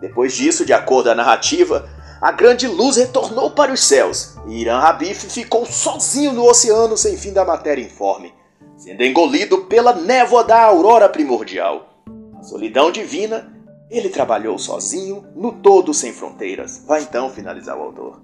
Depois 0.00 0.34
disso, 0.34 0.66
de 0.66 0.72
acordo 0.72 1.10
à 1.10 1.14
narrativa, 1.14 1.88
a 2.24 2.32
grande 2.32 2.66
luz 2.66 2.96
retornou 2.96 3.50
para 3.50 3.70
os 3.70 3.84
céus 3.84 4.38
e 4.46 4.62
Irã 4.62 4.78
Habif 4.78 5.28
ficou 5.28 5.66
sozinho 5.66 6.32
no 6.32 6.48
oceano 6.48 6.96
sem 6.96 7.18
fim 7.18 7.34
da 7.34 7.44
matéria 7.44 7.84
informe, 7.84 8.32
sendo 8.78 9.04
engolido 9.04 9.66
pela 9.66 9.92
névoa 9.92 10.42
da 10.42 10.62
aurora 10.62 11.06
primordial. 11.06 12.02
A 12.40 12.42
solidão 12.42 12.90
divina, 12.90 13.54
ele 13.90 14.08
trabalhou 14.08 14.58
sozinho 14.58 15.26
no 15.36 15.52
todo 15.52 15.92
sem 15.92 16.14
fronteiras. 16.14 16.82
Vai 16.86 17.02
então 17.02 17.28
finalizar 17.28 17.76
o 17.76 17.82
autor. 17.82 18.22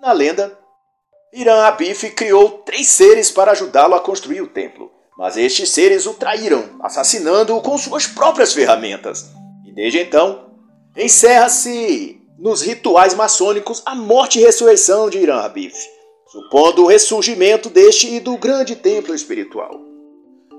Na 0.00 0.12
lenda, 0.12 0.56
Irã 1.32 1.64
Habif 1.64 2.08
criou 2.10 2.62
três 2.64 2.86
seres 2.86 3.32
para 3.32 3.50
ajudá-lo 3.50 3.96
a 3.96 4.00
construir 4.00 4.42
o 4.42 4.46
templo, 4.46 4.92
mas 5.18 5.36
estes 5.36 5.70
seres 5.70 6.06
o 6.06 6.14
traíram, 6.14 6.76
assassinando-o 6.80 7.60
com 7.60 7.76
suas 7.78 8.06
próprias 8.06 8.52
ferramentas. 8.52 9.32
E 9.66 9.72
desde 9.72 9.98
então, 9.98 10.50
encerra-se 10.96 12.13
nos 12.38 12.62
rituais 12.62 13.14
maçônicos 13.14 13.82
a 13.86 13.94
morte 13.94 14.38
e 14.38 14.42
ressurreição 14.42 15.08
de 15.08 15.18
Irã 15.18 15.40
Habif, 15.40 15.76
supondo 16.26 16.84
o 16.84 16.86
ressurgimento 16.86 17.70
deste 17.70 18.12
e 18.12 18.20
do 18.20 18.36
grande 18.36 18.76
templo 18.76 19.14
espiritual. 19.14 19.80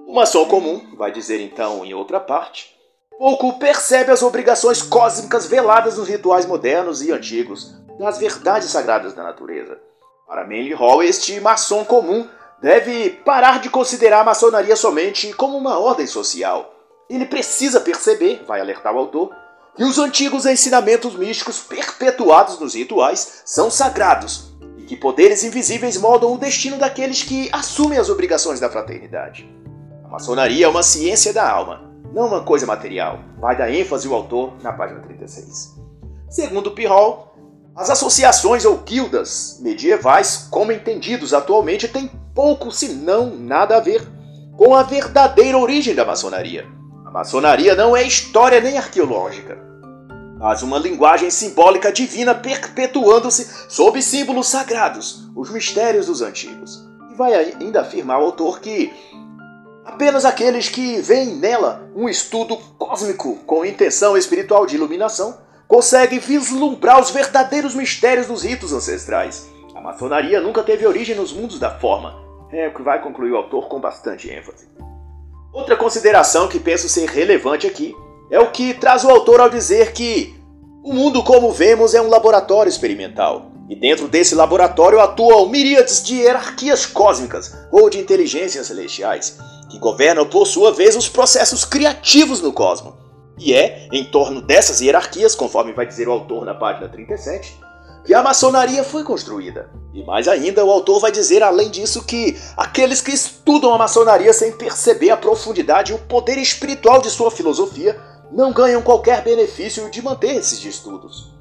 O 0.08 0.14
maçom 0.14 0.46
comum, 0.46 0.96
vai 0.96 1.12
dizer 1.12 1.42
então 1.42 1.84
em 1.84 1.94
outra 1.94 2.20
parte, 2.20 2.76
pouco 3.18 3.60
percebe 3.60 4.12
as 4.12 4.24
obrigações 4.24 4.82
cósmicas 4.82 5.46
veladas 5.46 5.98
nos 5.98 6.08
rituais 6.08 6.46
modernos 6.46 7.02
e 7.02 7.12
antigos, 7.12 7.74
das 8.00 8.18
verdades 8.18 8.70
sagradas 8.70 9.14
da 9.14 9.24
natureza. 9.24 9.80
Para 10.28 10.44
Manly 10.44 10.74
Hall, 10.74 11.04
este 11.04 11.40
maçom 11.40 11.84
comum 11.84 12.28
deve 12.62 13.12
parar 13.24 13.60
de 13.60 13.70
considerar 13.70 14.22
a 14.22 14.26
maçonaria 14.26 14.76
somente 14.76 15.34
como 15.34 15.58
uma 15.58 15.78
ordem 15.78 16.08
social. 16.08 16.74
Ele 17.10 17.26
precisa 17.26 17.80
perceber, 17.80 18.44
vai 18.48 18.60
alertar 18.60 18.94
o 18.96 18.98
autor, 18.98 19.36
que 19.76 19.84
os 19.84 20.00
antigos 20.00 20.46
ensinamentos 20.46 21.16
místicos 21.16 21.60
perpetuados 21.60 22.58
nos 22.60 22.76
rituais 22.76 23.42
são 23.44 23.70
sagrados 23.70 24.56
e 24.78 24.84
que 24.84 24.96
poderes 24.96 25.44
invisíveis 25.44 25.98
moldam 25.98 26.34
o 26.34 26.38
destino 26.38 26.78
daqueles 26.78 27.24
que 27.24 27.50
assumem 27.52 28.00
as 28.00 28.10
obrigações 28.10 28.60
da 28.60 28.70
fraternidade. 28.70 29.50
A 30.06 30.08
maçonaria 30.08 30.66
é 30.66 30.70
uma 30.70 30.82
ciência 30.82 31.34
da 31.34 31.50
alma, 31.50 31.92
não 32.14 32.28
uma 32.28 32.42
coisa 32.42 32.66
material, 32.66 33.20
vai 33.38 33.58
dar 33.58 33.70
ênfase 33.70 34.08
o 34.08 34.16
autor 34.16 34.54
na 34.64 34.72
página 34.72 35.02
36. 35.02 35.76
Segundo 36.30 36.72
Pirol, 36.72 37.36
as 37.76 37.90
associações 37.90 38.64
ou 38.64 38.78
guildas 38.78 39.60
medievais, 39.62 40.48
como 40.50 40.72
entendidos 40.72 41.34
atualmente, 41.34 41.90
têm 41.90 42.10
pouco, 42.34 42.72
se 42.72 42.94
não 42.94 43.36
nada 43.36 43.76
a 43.76 43.82
ver 43.82 44.08
com 44.56 44.74
a 44.74 44.84
verdadeira 44.84 45.58
origem 45.58 45.94
da 45.94 46.06
maçonaria. 46.06 46.66
A 47.06 47.12
maçonaria 47.12 47.76
não 47.76 47.96
é 47.96 48.04
história 48.04 48.62
nem 48.62 48.78
arqueológica 48.78 49.65
mas 50.38 50.62
uma 50.62 50.78
linguagem 50.78 51.30
simbólica 51.30 51.92
divina 51.92 52.36
perpetuando-se 52.36 53.48
sob 53.70 54.02
símbolos 54.02 54.48
sagrados, 54.48 55.30
os 55.36 55.50
mistérios 55.50 56.08
dos 56.08 56.22
antigos. 56.22 56.86
E 57.12 57.16
vai 57.16 57.34
ainda 57.34 57.82
afirmar 57.82 58.20
o 58.20 58.26
autor 58.26 58.60
que 58.60 58.92
apenas 59.86 60.26
aqueles 60.26 60.68
que 60.68 61.00
veem 61.02 61.36
nela 61.36 61.90
um 61.96 62.10
estudo 62.10 62.58
cósmico 62.78 63.38
com 63.46 63.66
intenção 63.66 64.18
espiritual 64.18 64.66
de 64.66 64.76
iluminação 64.76 65.38
conseguem 65.68 66.20
vislumbrar 66.20 67.00
os 67.00 67.12
verdadeiros 67.12 67.74
mistérios 67.74 68.28
dos 68.28 68.44
ritos 68.44 68.74
ancestrais. 68.74 69.50
A 69.74 69.82
maçonaria 69.82 70.42
nunca 70.42 70.64
teve 70.64 70.86
origem 70.86 71.16
nos 71.16 71.32
mundos 71.32 71.60
da 71.60 71.80
forma. 71.80 72.24
É 72.52 72.68
o 72.68 72.74
que 72.74 72.82
vai 72.82 73.02
concluir 73.02 73.32
o 73.32 73.38
autor 73.38 73.68
com 73.68 73.80
bastante 73.80 74.30
ênfase. 74.30 74.68
Outra 75.52 75.76
consideração 75.78 76.48
que 76.48 76.60
penso 76.60 76.90
ser 76.90 77.10
relevante 77.10 77.66
aqui 77.66 77.96
é 78.30 78.40
o 78.40 78.52
que 78.52 78.74
traz 78.74 79.04
o 79.04 79.10
autor 79.10 79.40
ao 79.40 79.50
dizer 79.50 79.94
que 79.94 80.36
o 80.84 80.94
mundo, 80.94 81.24
como 81.24 81.52
vemos, 81.52 81.94
é 81.94 82.02
um 82.02 82.10
laboratório 82.10 82.70
experimental. 82.70 83.52
E 83.68 83.76
dentro 83.76 84.08
desse 84.08 84.36
laboratório 84.36 85.00
atuam 85.00 85.50
miríades 85.50 86.04
de 86.04 86.18
hierarquias 86.18 86.86
cósmicas 86.86 87.56
ou 87.72 87.90
de 87.90 88.00
inteligências 88.00 88.68
celestiais, 88.68 89.38
que 89.72 89.80
governam 89.80 90.28
por 90.28 90.46
sua 90.46 90.72
vez 90.72 90.96
os 90.96 91.10
processos 91.10 91.66
criativos 91.66 92.42
no 92.42 92.54
cosmos. 92.54 92.94
E 93.38 93.54
é 93.54 93.88
em 93.92 94.06
torno 94.06 94.42
dessas 94.42 94.82
hierarquias, 94.82 95.34
conforme 95.34 95.74
vai 95.74 95.88
dizer 95.88 96.08
o 96.08 96.12
autor 96.12 96.46
na 96.46 96.54
página 96.54 96.88
37, 96.88 97.60
que 98.06 98.14
a 98.14 98.22
maçonaria 98.22 98.84
foi 98.84 99.04
construída. 99.04 99.70
E 99.94 100.04
mais 100.04 100.28
ainda, 100.28 100.64
o 100.64 100.70
autor 100.70 101.00
vai 101.00 101.12
dizer, 101.12 101.42
além 101.42 101.72
disso, 101.72 102.06
que 102.06 102.40
aqueles 102.56 103.02
que 103.02 103.12
estudam 103.12 103.74
a 103.74 103.78
maçonaria 103.78 104.32
sem 104.32 104.52
perceber 104.52 105.10
a 105.10 105.18
profundidade 105.18 105.92
e 105.92 105.96
o 105.96 106.00
poder 106.00 106.38
espiritual 106.38 107.02
de 107.02 107.10
sua 107.10 107.32
filosofia 107.32 108.00
não 108.36 108.52
ganham 108.52 108.82
qualquer 108.82 109.24
benefício 109.24 109.90
de 109.90 110.02
manter 110.02 110.36
esses 110.36 110.64
estudos. 110.64 111.34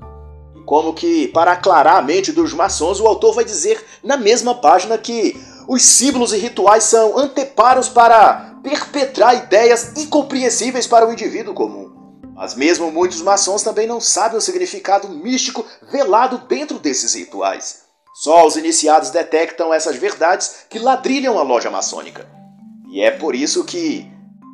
E 0.54 0.60
como 0.60 0.94
que, 0.94 1.26
para 1.28 1.52
aclarar 1.52 1.96
a 1.96 2.02
mente 2.02 2.30
dos 2.30 2.54
maçons, 2.54 3.00
o 3.00 3.06
autor 3.06 3.34
vai 3.34 3.44
dizer 3.44 3.84
na 4.02 4.16
mesma 4.16 4.54
página 4.54 4.96
que 4.96 5.36
os 5.66 5.82
símbolos 5.82 6.32
e 6.32 6.38
rituais 6.38 6.84
são 6.84 7.18
anteparos 7.18 7.88
para 7.88 8.54
perpetrar 8.62 9.34
ideias 9.34 9.96
incompreensíveis 9.96 10.86
para 10.86 11.06
o 11.06 11.12
indivíduo 11.12 11.52
comum. 11.52 11.92
Mas 12.32 12.54
mesmo 12.54 12.90
muitos 12.92 13.20
maçons 13.20 13.62
também 13.62 13.88
não 13.88 14.00
sabem 14.00 14.38
o 14.38 14.40
significado 14.40 15.08
místico 15.08 15.66
velado 15.90 16.38
dentro 16.48 16.78
desses 16.78 17.14
rituais. 17.14 17.82
Só 18.14 18.46
os 18.46 18.56
iniciados 18.56 19.10
detectam 19.10 19.74
essas 19.74 19.96
verdades 19.96 20.66
que 20.70 20.78
ladrilham 20.78 21.38
a 21.38 21.42
loja 21.42 21.70
maçônica. 21.70 22.28
E 22.88 23.00
é 23.00 23.10
por 23.10 23.34
isso 23.34 23.64
que, 23.64 24.08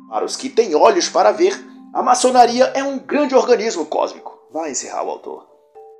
para 0.09 0.25
os 0.25 0.35
que 0.35 0.49
têm 0.49 0.73
olhos 0.73 1.07
para 1.07 1.31
ver, 1.31 1.70
a 1.93 2.01
maçonaria 2.01 2.65
é 2.73 2.83
um 2.83 2.97
grande 2.97 3.35
organismo 3.35 3.85
cósmico, 3.85 4.39
vai 4.51 4.71
encerrar 4.71 5.03
o 5.03 5.09
autor. 5.09 5.45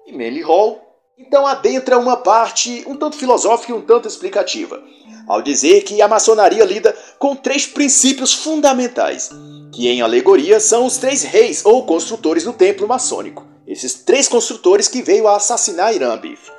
E 0.06 0.12
Manly 0.12 0.42
Hall 0.42 0.92
então 1.18 1.46
adentra 1.46 2.00
uma 2.00 2.18
parte 2.18 2.84
um 2.88 2.96
tanto 2.96 3.18
filosófica 3.18 3.72
e 3.72 3.76
um 3.76 3.82
tanto 3.82 4.08
explicativa, 4.08 4.82
ao 5.28 5.42
dizer 5.42 5.84
que 5.84 6.02
a 6.02 6.08
maçonaria 6.08 6.64
lida 6.66 6.98
com 7.20 7.36
três 7.36 7.68
princípios 7.68 8.34
fundamentais, 8.34 9.30
que 9.72 9.88
em 9.88 10.02
alegoria 10.02 10.60
são 10.60 10.86
os 10.86 10.98
três 10.98 11.24
reis 11.24 11.64
ou 11.64 11.86
construtores 11.86 12.44
do 12.44 12.54
templo 12.54 12.88
maçônico. 12.88 13.46
Esses 13.68 13.94
três 13.94 14.28
construtores 14.28 14.88
que 14.88 15.02
veio 15.02 15.28
a 15.28 15.36
assassinar 15.36 15.94
Irã 15.94 16.18
Bif. 16.18 16.52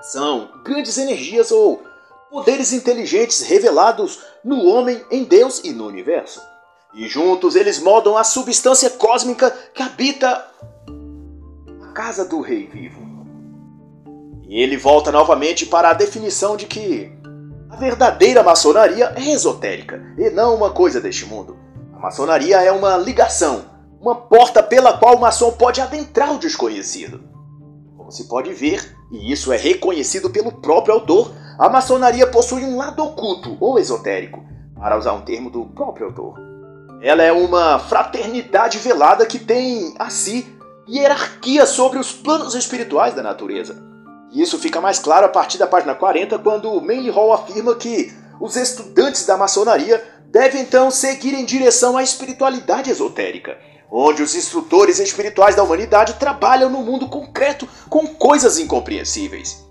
São 0.00 0.48
grandes 0.64 0.96
energias 0.96 1.50
ou 1.50 1.82
poderes 2.30 2.72
inteligentes 2.72 3.42
revelados 3.42 4.20
no 4.44 4.64
homem, 4.66 5.04
em 5.10 5.24
Deus 5.24 5.60
e 5.64 5.72
no 5.72 5.86
universo. 5.86 6.40
E 6.96 7.06
juntos 7.08 7.54
eles 7.54 7.78
moldam 7.78 8.16
a 8.16 8.24
substância 8.24 8.88
cósmica 8.88 9.54
que 9.74 9.82
habita 9.82 10.46
a 11.82 11.92
casa 11.92 12.24
do 12.24 12.40
Rei 12.40 12.66
Vivo. 12.66 13.04
E 14.48 14.62
ele 14.62 14.78
volta 14.78 15.12
novamente 15.12 15.66
para 15.66 15.90
a 15.90 15.92
definição 15.92 16.56
de 16.56 16.64
que 16.64 17.12
a 17.68 17.76
verdadeira 17.76 18.42
maçonaria 18.42 19.12
é 19.14 19.30
esotérica 19.30 20.02
e 20.16 20.30
não 20.30 20.54
uma 20.54 20.70
coisa 20.70 20.98
deste 20.98 21.26
mundo. 21.26 21.58
A 21.92 21.98
maçonaria 21.98 22.62
é 22.62 22.72
uma 22.72 22.96
ligação, 22.96 23.66
uma 24.00 24.14
porta 24.14 24.62
pela 24.62 24.96
qual 24.96 25.16
o 25.16 25.20
maçom 25.20 25.52
pode 25.52 25.82
adentrar 25.82 26.34
o 26.34 26.38
desconhecido. 26.38 27.20
Como 27.94 28.10
se 28.10 28.26
pode 28.26 28.54
ver, 28.54 28.96
e 29.12 29.30
isso 29.30 29.52
é 29.52 29.58
reconhecido 29.58 30.30
pelo 30.30 30.50
próprio 30.50 30.94
autor, 30.94 31.30
a 31.58 31.68
maçonaria 31.68 32.26
possui 32.26 32.64
um 32.64 32.78
lado 32.78 33.04
oculto 33.04 33.58
ou 33.60 33.78
esotérico, 33.78 34.42
para 34.76 34.96
usar 34.96 35.12
um 35.12 35.22
termo 35.22 35.50
do 35.50 35.66
próprio 35.66 36.06
autor. 36.06 36.55
Ela 37.00 37.22
é 37.22 37.32
uma 37.32 37.78
fraternidade 37.78 38.78
velada 38.78 39.26
que 39.26 39.38
tem 39.38 39.94
a 39.98 40.08
si 40.08 40.46
hierarquia 40.88 41.66
sobre 41.66 41.98
os 41.98 42.12
planos 42.12 42.54
espirituais 42.54 43.14
da 43.14 43.22
natureza. 43.22 43.84
E 44.32 44.40
isso 44.40 44.58
fica 44.58 44.80
mais 44.80 44.98
claro 44.98 45.26
a 45.26 45.28
partir 45.28 45.58
da 45.58 45.66
página 45.66 45.94
40, 45.94 46.38
quando 46.38 46.80
Manly 46.80 47.10
Hall 47.10 47.32
afirma 47.32 47.74
que 47.74 48.12
os 48.40 48.56
estudantes 48.56 49.26
da 49.26 49.36
maçonaria 49.36 50.02
devem 50.26 50.62
então 50.62 50.90
seguir 50.90 51.34
em 51.34 51.44
direção 51.44 51.96
à 51.96 52.02
espiritualidade 52.02 52.90
esotérica, 52.90 53.56
onde 53.90 54.22
os 54.22 54.34
instrutores 54.34 54.98
espirituais 54.98 55.54
da 55.54 55.62
humanidade 55.62 56.14
trabalham 56.14 56.68
no 56.68 56.82
mundo 56.82 57.08
concreto 57.08 57.68
com 57.88 58.06
coisas 58.06 58.58
incompreensíveis. 58.58 59.64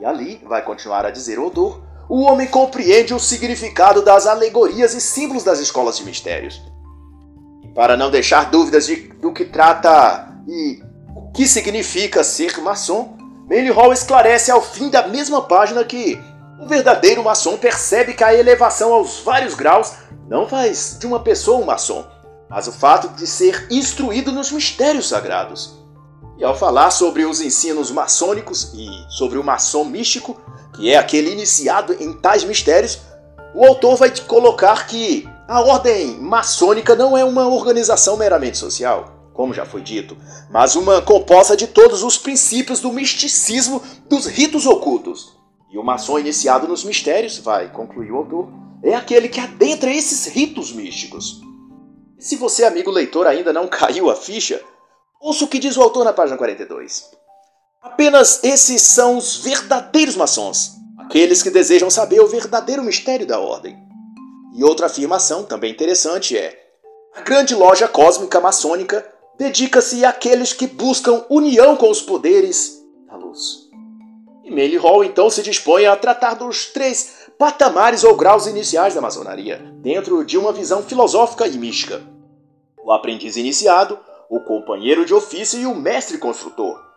E 0.00 0.04
ali, 0.04 0.42
vai 0.44 0.62
continuar 0.62 1.06
a 1.06 1.10
dizer 1.10 1.38
o 1.38 1.44
autor, 1.44 1.80
o 2.08 2.22
homem 2.22 2.46
compreende 2.46 3.14
o 3.14 3.18
significado 3.18 4.02
das 4.02 4.26
alegorias 4.26 4.94
e 4.94 5.00
símbolos 5.00 5.44
das 5.44 5.58
escolas 5.58 5.96
de 5.96 6.04
mistérios. 6.04 6.60
E 7.62 7.68
para 7.68 7.96
não 7.96 8.10
deixar 8.10 8.50
dúvidas 8.50 8.86
de, 8.86 8.96
do 8.96 9.32
que 9.32 9.44
trata 9.44 10.28
e 10.46 10.82
o 11.14 11.30
que 11.32 11.46
significa 11.46 12.22
ser 12.22 12.58
maçom, 12.60 13.16
Manly 13.48 13.70
Hall 13.70 13.92
esclarece 13.92 14.50
ao 14.50 14.62
fim 14.62 14.88
da 14.88 15.06
mesma 15.06 15.42
página 15.42 15.84
que 15.84 16.18
o 16.60 16.66
verdadeiro 16.66 17.22
maçom 17.22 17.56
percebe 17.56 18.14
que 18.14 18.24
a 18.24 18.34
elevação 18.34 18.92
aos 18.92 19.20
vários 19.20 19.54
graus 19.54 19.92
não 20.28 20.48
faz 20.48 20.96
de 20.98 21.06
uma 21.06 21.20
pessoa 21.20 21.60
um 21.60 21.64
maçom, 21.64 22.06
mas 22.48 22.66
o 22.66 22.72
fato 22.72 23.08
de 23.08 23.26
ser 23.26 23.66
instruído 23.70 24.32
nos 24.32 24.50
mistérios 24.50 25.08
sagrados. 25.08 25.78
E 26.38 26.44
ao 26.44 26.56
falar 26.56 26.90
sobre 26.90 27.24
os 27.24 27.40
ensinos 27.40 27.90
maçônicos 27.90 28.72
e 28.74 28.88
sobre 29.08 29.38
o 29.38 29.44
maçom 29.44 29.84
místico, 29.84 30.40
que 30.74 30.90
é 30.90 30.96
aquele 30.96 31.30
iniciado 31.30 31.94
em 32.00 32.12
tais 32.12 32.44
mistérios, 32.44 33.00
o 33.54 33.64
autor 33.64 33.96
vai 33.96 34.10
colocar 34.20 34.86
que 34.86 35.28
a 35.46 35.60
ordem 35.60 36.18
maçônica 36.18 36.94
não 36.94 37.16
é 37.16 37.24
uma 37.24 37.46
organização 37.46 38.16
meramente 38.16 38.58
social 38.58 39.14
como 39.34 39.52
já 39.52 39.66
foi 39.66 39.82
dito, 39.82 40.16
mas 40.48 40.76
uma 40.76 41.02
composta 41.02 41.56
de 41.56 41.66
todos 41.66 42.02
os 42.02 42.16
princípios 42.16 42.80
do 42.80 42.92
misticismo 42.92 43.82
dos 44.08 44.26
ritos 44.26 44.64
ocultos. 44.64 45.36
E 45.70 45.76
o 45.76 45.82
maçom 45.82 46.20
iniciado 46.20 46.68
nos 46.68 46.84
mistérios, 46.84 47.38
vai 47.38 47.68
concluir 47.70 48.12
o 48.12 48.16
autor, 48.16 48.48
é 48.82 48.94
aquele 48.94 49.28
que 49.28 49.40
adentra 49.40 49.90
esses 49.90 50.26
ritos 50.26 50.72
místicos. 50.72 51.40
Se 52.16 52.36
você, 52.36 52.64
amigo 52.64 52.92
leitor, 52.92 53.26
ainda 53.26 53.52
não 53.52 53.66
caiu 53.68 54.08
a 54.08 54.14
ficha, 54.14 54.62
ouça 55.20 55.44
o 55.44 55.48
que 55.48 55.58
diz 55.58 55.76
o 55.76 55.82
autor 55.82 56.04
na 56.04 56.12
página 56.12 56.38
42. 56.38 57.10
Apenas 57.84 58.42
esses 58.42 58.80
são 58.80 59.18
os 59.18 59.36
verdadeiros 59.36 60.16
maçons, 60.16 60.72
aqueles 60.98 61.42
que 61.42 61.50
desejam 61.50 61.90
saber 61.90 62.18
o 62.18 62.26
verdadeiro 62.26 62.82
mistério 62.82 63.26
da 63.26 63.38
ordem. 63.38 63.76
E 64.56 64.64
outra 64.64 64.86
afirmação 64.86 65.44
também 65.44 65.70
interessante 65.70 66.34
é: 66.34 66.58
a 67.14 67.20
grande 67.20 67.54
loja 67.54 67.86
cósmica 67.86 68.40
maçônica 68.40 69.06
dedica-se 69.36 70.02
àqueles 70.02 70.54
que 70.54 70.66
buscam 70.66 71.26
união 71.28 71.76
com 71.76 71.90
os 71.90 72.00
poderes 72.00 72.82
da 73.06 73.16
luz. 73.16 73.68
E 74.42 74.50
Meili 74.50 74.78
Hall 74.78 75.04
então 75.04 75.28
se 75.28 75.42
dispõe 75.42 75.84
a 75.84 75.94
tratar 75.94 76.34
dos 76.34 76.66
três 76.66 77.28
patamares 77.38 78.02
ou 78.02 78.16
graus 78.16 78.46
iniciais 78.46 78.94
da 78.94 79.02
maçonaria, 79.02 79.58
dentro 79.82 80.24
de 80.24 80.38
uma 80.38 80.54
visão 80.54 80.82
filosófica 80.82 81.46
e 81.46 81.58
mística. 81.58 82.00
O 82.82 82.90
aprendiz 82.90 83.36
iniciado, 83.36 83.98
o 84.30 84.40
companheiro 84.40 85.04
de 85.04 85.12
ofício 85.12 85.60
e 85.60 85.66
o 85.66 85.74
mestre 85.74 86.16
construtor. 86.16 86.93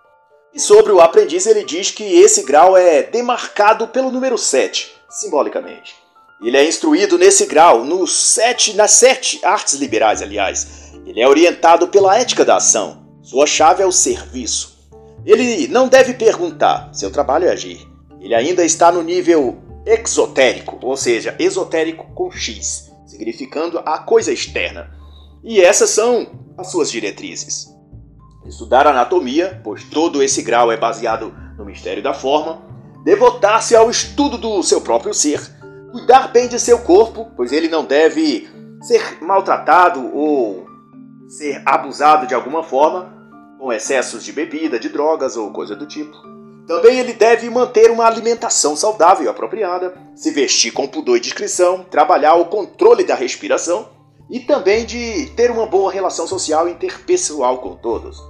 E 0.53 0.59
sobre 0.59 0.91
o 0.91 1.01
aprendiz 1.01 1.45
ele 1.45 1.63
diz 1.63 1.91
que 1.91 2.03
esse 2.03 2.43
grau 2.43 2.75
é 2.75 3.03
demarcado 3.03 3.87
pelo 3.87 4.11
número 4.11 4.37
7, 4.37 4.91
simbolicamente. 5.09 5.95
Ele 6.41 6.57
é 6.57 6.67
instruído 6.67 7.17
nesse 7.17 7.45
grau, 7.47 7.83
nos 7.83 8.15
sete, 8.15 8.75
nas 8.75 8.91
sete 8.91 9.43
artes 9.43 9.73
liberais, 9.73 10.21
aliás, 10.21 10.91
ele 11.05 11.19
é 11.19 11.27
orientado 11.27 11.87
pela 11.87 12.17
ética 12.17 12.45
da 12.45 12.57
ação. 12.57 13.07
Sua 13.23 13.47
chave 13.47 13.81
é 13.81 13.85
o 13.85 13.91
serviço. 13.91 14.77
Ele 15.25 15.67
não 15.67 15.87
deve 15.87 16.13
perguntar, 16.13 16.89
seu 16.93 17.11
trabalho 17.11 17.47
é 17.47 17.51
agir. 17.51 17.85
Ele 18.21 18.35
ainda 18.35 18.63
está 18.63 18.91
no 18.91 19.01
nível 19.01 19.57
exotérico, 19.85 20.77
ou 20.81 20.95
seja, 20.95 21.35
esotérico 21.39 22.05
com 22.13 22.31
X, 22.31 22.91
significando 23.05 23.79
a 23.79 23.97
coisa 23.99 24.31
externa. 24.31 24.91
E 25.43 25.61
essas 25.61 25.89
são 25.89 26.27
as 26.57 26.69
suas 26.69 26.91
diretrizes. 26.91 27.73
Estudar 28.47 28.87
anatomia, 28.87 29.59
pois 29.63 29.83
todo 29.83 30.23
esse 30.23 30.41
grau 30.41 30.71
é 30.71 30.77
baseado 30.77 31.33
no 31.57 31.65
mistério 31.65 32.01
da 32.01 32.13
forma. 32.13 32.61
Devotar-se 33.03 33.75
ao 33.75 33.89
estudo 33.89 34.37
do 34.37 34.63
seu 34.63 34.79
próprio 34.79 35.13
ser. 35.13 35.41
Cuidar 35.91 36.29
bem 36.29 36.47
de 36.47 36.59
seu 36.59 36.79
corpo, 36.79 37.31
pois 37.35 37.51
ele 37.51 37.67
não 37.67 37.83
deve 37.83 38.47
ser 38.81 39.21
maltratado 39.21 40.15
ou 40.15 40.65
ser 41.27 41.61
abusado 41.65 42.25
de 42.25 42.33
alguma 42.33 42.63
forma, 42.63 43.13
com 43.59 43.73
excessos 43.73 44.23
de 44.23 44.31
bebida, 44.31 44.79
de 44.79 44.87
drogas 44.87 45.35
ou 45.35 45.51
coisa 45.51 45.75
do 45.75 45.85
tipo. 45.85 46.15
Também 46.67 46.99
ele 46.99 47.13
deve 47.13 47.49
manter 47.49 47.89
uma 47.91 48.05
alimentação 48.05 48.75
saudável 48.75 49.25
e 49.25 49.29
apropriada, 49.29 49.93
se 50.15 50.31
vestir 50.31 50.71
com 50.71 50.87
pudor 50.87 51.17
e 51.17 51.21
discrição, 51.21 51.83
trabalhar 51.89 52.35
o 52.35 52.45
controle 52.45 53.03
da 53.03 53.15
respiração 53.15 53.89
e 54.29 54.41
também 54.41 54.85
de 54.85 55.27
ter 55.35 55.49
uma 55.49 55.65
boa 55.65 55.91
relação 55.91 56.27
social 56.27 56.67
e 56.67 56.71
interpessoal 56.71 57.59
com 57.59 57.75
todos. 57.75 58.21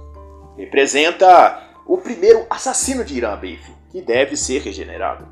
Representa 0.58 1.62
o 1.86 1.96
primeiro 1.96 2.44
assassino 2.50 3.04
de 3.04 3.16
Irã 3.16 3.36
Beef, 3.36 3.64
que 3.92 4.02
deve 4.02 4.36
ser 4.36 4.60
regenerado. 4.60 5.24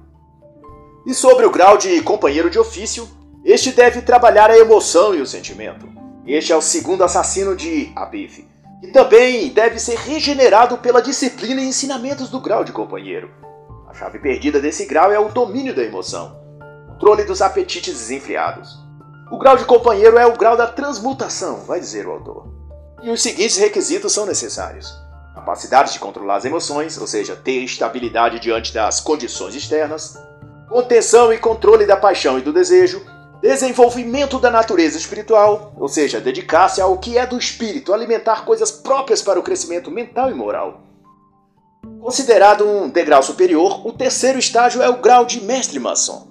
E 1.04 1.12
sobre 1.12 1.44
o 1.44 1.50
grau 1.50 1.76
de 1.76 2.00
companheiro 2.00 2.48
de 2.48 2.60
ofício, 2.60 3.08
este 3.44 3.72
deve 3.72 4.02
trabalhar 4.02 4.50
a 4.50 4.56
emoção 4.56 5.14
e 5.16 5.20
o 5.20 5.26
sentimento. 5.26 5.88
Este 6.24 6.52
é 6.52 6.56
o 6.56 6.62
segundo 6.62 7.02
assassino 7.02 7.56
de 7.56 7.92
Abif, 7.96 8.44
que 8.80 8.88
também 8.88 9.48
deve 9.48 9.80
ser 9.80 9.96
regenerado 9.96 10.78
pela 10.78 11.02
disciplina 11.02 11.60
e 11.60 11.68
ensinamentos 11.68 12.28
do 12.28 12.40
grau 12.40 12.62
de 12.62 12.72
companheiro. 12.72 13.28
A 13.88 13.94
chave 13.94 14.20
perdida 14.20 14.60
desse 14.60 14.86
grau 14.86 15.10
é 15.10 15.18
o 15.18 15.28
domínio 15.28 15.74
da 15.74 15.82
emoção, 15.82 16.40
controle 16.88 17.24
dos 17.24 17.42
apetites 17.42 17.94
desenfreados. 17.94 18.78
O 19.30 19.38
grau 19.38 19.56
de 19.56 19.64
companheiro 19.64 20.18
é 20.18 20.26
o 20.26 20.36
grau 20.36 20.56
da 20.56 20.68
transmutação, 20.68 21.64
vai 21.64 21.80
dizer 21.80 22.06
o 22.06 22.12
autor. 22.12 22.46
E 23.02 23.10
os 23.10 23.22
seguintes 23.22 23.56
requisitos 23.56 24.12
são 24.12 24.24
necessários: 24.24 25.05
capacidade 25.36 25.92
de 25.92 26.00
controlar 26.00 26.36
as 26.36 26.44
emoções, 26.44 26.98
ou 26.98 27.06
seja, 27.06 27.36
ter 27.36 27.62
estabilidade 27.62 28.40
diante 28.40 28.74
das 28.74 29.00
condições 29.00 29.54
externas, 29.54 30.18
contenção 30.68 31.32
e 31.32 31.38
controle 31.38 31.86
da 31.86 31.96
paixão 31.96 32.38
e 32.38 32.42
do 32.42 32.52
desejo, 32.52 33.00
Desenvolvimento 33.40 34.38
da 34.38 34.50
natureza 34.50 34.96
espiritual, 34.96 35.72
ou 35.78 35.88
seja, 35.88 36.20
dedicar-se 36.20 36.80
ao 36.80 36.96
que 36.96 37.18
é 37.18 37.26
do 37.26 37.38
espírito, 37.38 37.92
alimentar 37.92 38.46
coisas 38.46 38.70
próprias 38.70 39.20
para 39.20 39.38
o 39.38 39.42
crescimento 39.42 39.90
mental 39.90 40.30
e 40.30 40.34
moral. 40.34 40.80
Considerado 42.00 42.66
um 42.66 42.88
degrau 42.88 43.22
superior, 43.22 43.86
o 43.86 43.92
terceiro 43.92 44.38
estágio 44.38 44.82
é 44.82 44.88
o 44.88 45.02
grau 45.02 45.26
de 45.26 45.42
mestre 45.42 45.78
maçom. 45.78 46.28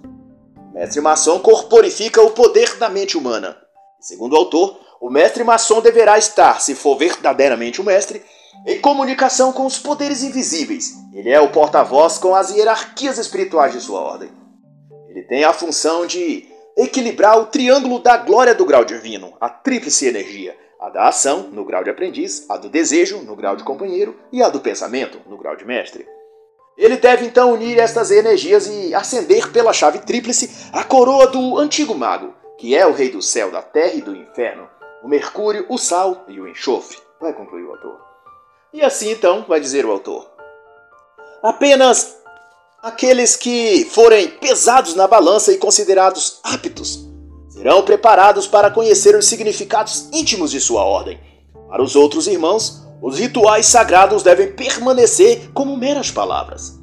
Mestre 0.73 0.99
maçom 0.99 1.39
corporifica 1.39 2.21
o 2.23 2.31
poder 2.31 2.75
da 2.77 2.89
mente 2.89 3.15
humana. 3.15 3.55
Segundo 3.99 4.33
o 4.33 4.37
autor, 4.37 4.79
o 4.99 5.09
mestre 5.09 5.43
maçom 5.43 5.81
deverá 5.81 6.17
estar, 6.17 6.59
se 6.59 6.73
for 6.73 6.97
verdadeiramente 6.97 7.79
um 7.79 7.85
mestre, 7.85 8.25
em 8.65 8.79
comunicação 8.79 9.51
com 9.51 9.65
os 9.65 9.77
poderes 9.77 10.23
invisíveis. 10.23 10.93
Ele 11.13 11.29
é 11.29 11.39
o 11.39 11.51
porta-voz 11.51 12.17
com 12.17 12.35
as 12.35 12.51
hierarquias 12.51 13.17
espirituais 13.17 13.73
de 13.73 13.81
sua 13.81 14.01
ordem. 14.01 14.29
Ele 15.09 15.23
tem 15.23 15.43
a 15.43 15.53
função 15.53 16.05
de 16.05 16.45
equilibrar 16.77 17.39
o 17.39 17.45
triângulo 17.45 17.99
da 17.99 18.17
glória 18.17 18.53
do 18.53 18.65
grau 18.65 18.83
divino, 18.83 19.33
a 19.39 19.49
tríplice 19.49 20.07
energia, 20.07 20.57
a 20.79 20.89
da 20.89 21.07
ação, 21.07 21.49
no 21.51 21.63
grau 21.63 21.83
de 21.83 21.89
aprendiz, 21.89 22.45
a 22.49 22.57
do 22.57 22.69
desejo, 22.69 23.21
no 23.21 23.35
grau 23.35 23.55
de 23.55 23.63
companheiro, 23.63 24.19
e 24.31 24.43
a 24.43 24.49
do 24.49 24.59
pensamento, 24.59 25.21
no 25.25 25.37
grau 25.37 25.55
de 25.55 25.65
mestre. 25.65 26.05
Ele 26.77 26.97
deve 26.97 27.25
então 27.25 27.53
unir 27.53 27.79
estas 27.79 28.11
energias 28.11 28.67
e 28.67 28.93
acender 28.93 29.51
pela 29.51 29.71
chave 29.71 29.99
tríplice 29.99 30.69
a 30.73 30.83
coroa 30.83 31.27
do 31.27 31.57
antigo 31.57 31.95
mago, 31.95 32.33
que 32.57 32.75
é 32.75 32.85
o 32.85 32.91
rei 32.91 33.09
do 33.09 33.21
céu, 33.21 33.49
da 33.49 33.61
terra 33.61 33.93
e 33.93 34.01
do 34.01 34.15
inferno, 34.15 34.67
o 35.01 35.07
mercúrio, 35.07 35.65
o 35.69 35.77
sal 35.77 36.25
e 36.27 36.39
o 36.39 36.47
enxofre. 36.47 36.97
Vai 37.21 37.31
concluir 37.33 37.63
o 37.63 37.71
autor. 37.71 38.04
E 38.75 38.81
assim 38.81 39.09
então, 39.09 39.45
vai 39.47 39.61
dizer 39.61 39.85
o 39.85 39.91
autor. 39.91 40.27
Apenas 41.41 42.17
aqueles 42.83 43.37
que 43.37 43.85
forem 43.85 44.27
pesados 44.27 44.95
na 44.95 45.07
balança 45.07 45.53
e 45.53 45.57
considerados 45.57 46.39
aptos 46.43 47.07
serão 47.47 47.83
preparados 47.83 48.47
para 48.47 48.69
conhecer 48.69 49.15
os 49.15 49.27
significados 49.27 50.09
íntimos 50.11 50.51
de 50.51 50.59
sua 50.59 50.83
ordem. 50.83 51.17
Para 51.69 51.81
os 51.81 51.95
outros 51.95 52.27
irmãos, 52.27 52.85
os 53.01 53.17
rituais 53.17 53.65
sagrados 53.65 54.21
devem 54.21 54.51
permanecer 54.51 55.49
como 55.53 55.77
meras 55.77 56.11
palavras. 56.11 56.77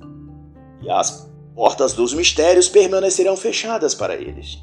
E 0.81 0.91
as 0.91 1.29
portas 1.55 1.93
dos 1.93 2.15
mistérios 2.15 2.71
permanecerão 2.71 3.37
fechadas 3.37 3.95
para 3.95 4.15
eles. 4.15 4.57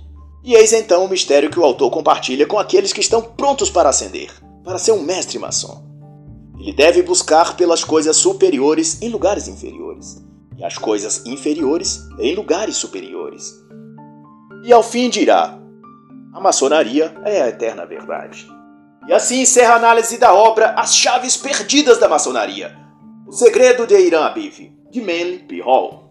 E 0.44 0.56
eis 0.56 0.74
então 0.74 1.06
o 1.06 1.08
mistério 1.08 1.52
que 1.52 1.60
o 1.60 1.63
autor 1.63 1.92
compartilha 1.92 2.48
com 2.48 2.58
aqueles 2.58 2.92
que 2.92 3.02
estão 3.02 3.22
prontos 3.22 3.70
para 3.70 3.89
ascender, 3.89 4.32
para 4.63 4.80
ser 4.80 4.94
um 4.94 5.04
mestre 5.04 5.38
maçom. 5.38 5.88
Ele 6.60 6.74
deve 6.74 7.02
buscar 7.02 7.56
pelas 7.56 7.84
coisas 7.84 8.17
superiores 8.17 9.02
em 9.02 9.10
lugares 9.10 9.48
inferiores, 9.48 10.22
e 10.58 10.63
as 10.65 10.78
coisas 10.78 11.26
inferiores 11.26 12.02
em 12.19 12.36
lugares 12.36 12.76
superiores. 12.76 13.54
E 14.65 14.74
ao 14.74 14.84
fim 14.84 15.10
dirá: 15.10 15.58
a 16.34 16.41
maçonaria 16.41 17.15
é 17.26 17.41
a 17.41 17.48
eterna 17.48 17.86
verdade. 17.86 18.48
E 19.08 19.13
assim 19.13 19.41
encerra 19.41 19.74
a 19.74 19.78
análise 19.78 20.17
da 20.17 20.34
obra 20.34 20.72
As 20.72 20.95
Chaves 20.95 21.36
Perdidas 21.36 21.98
da 21.98 22.08
Maçonaria. 22.08 22.78
O 23.26 23.32
Segredo 23.32 23.88
de 23.88 23.98
Irã 24.00 24.26
Abif, 24.26 24.72
de 24.91 25.02
Manly 25.02 25.39
P. 25.48 25.62
Hall. 25.62 26.09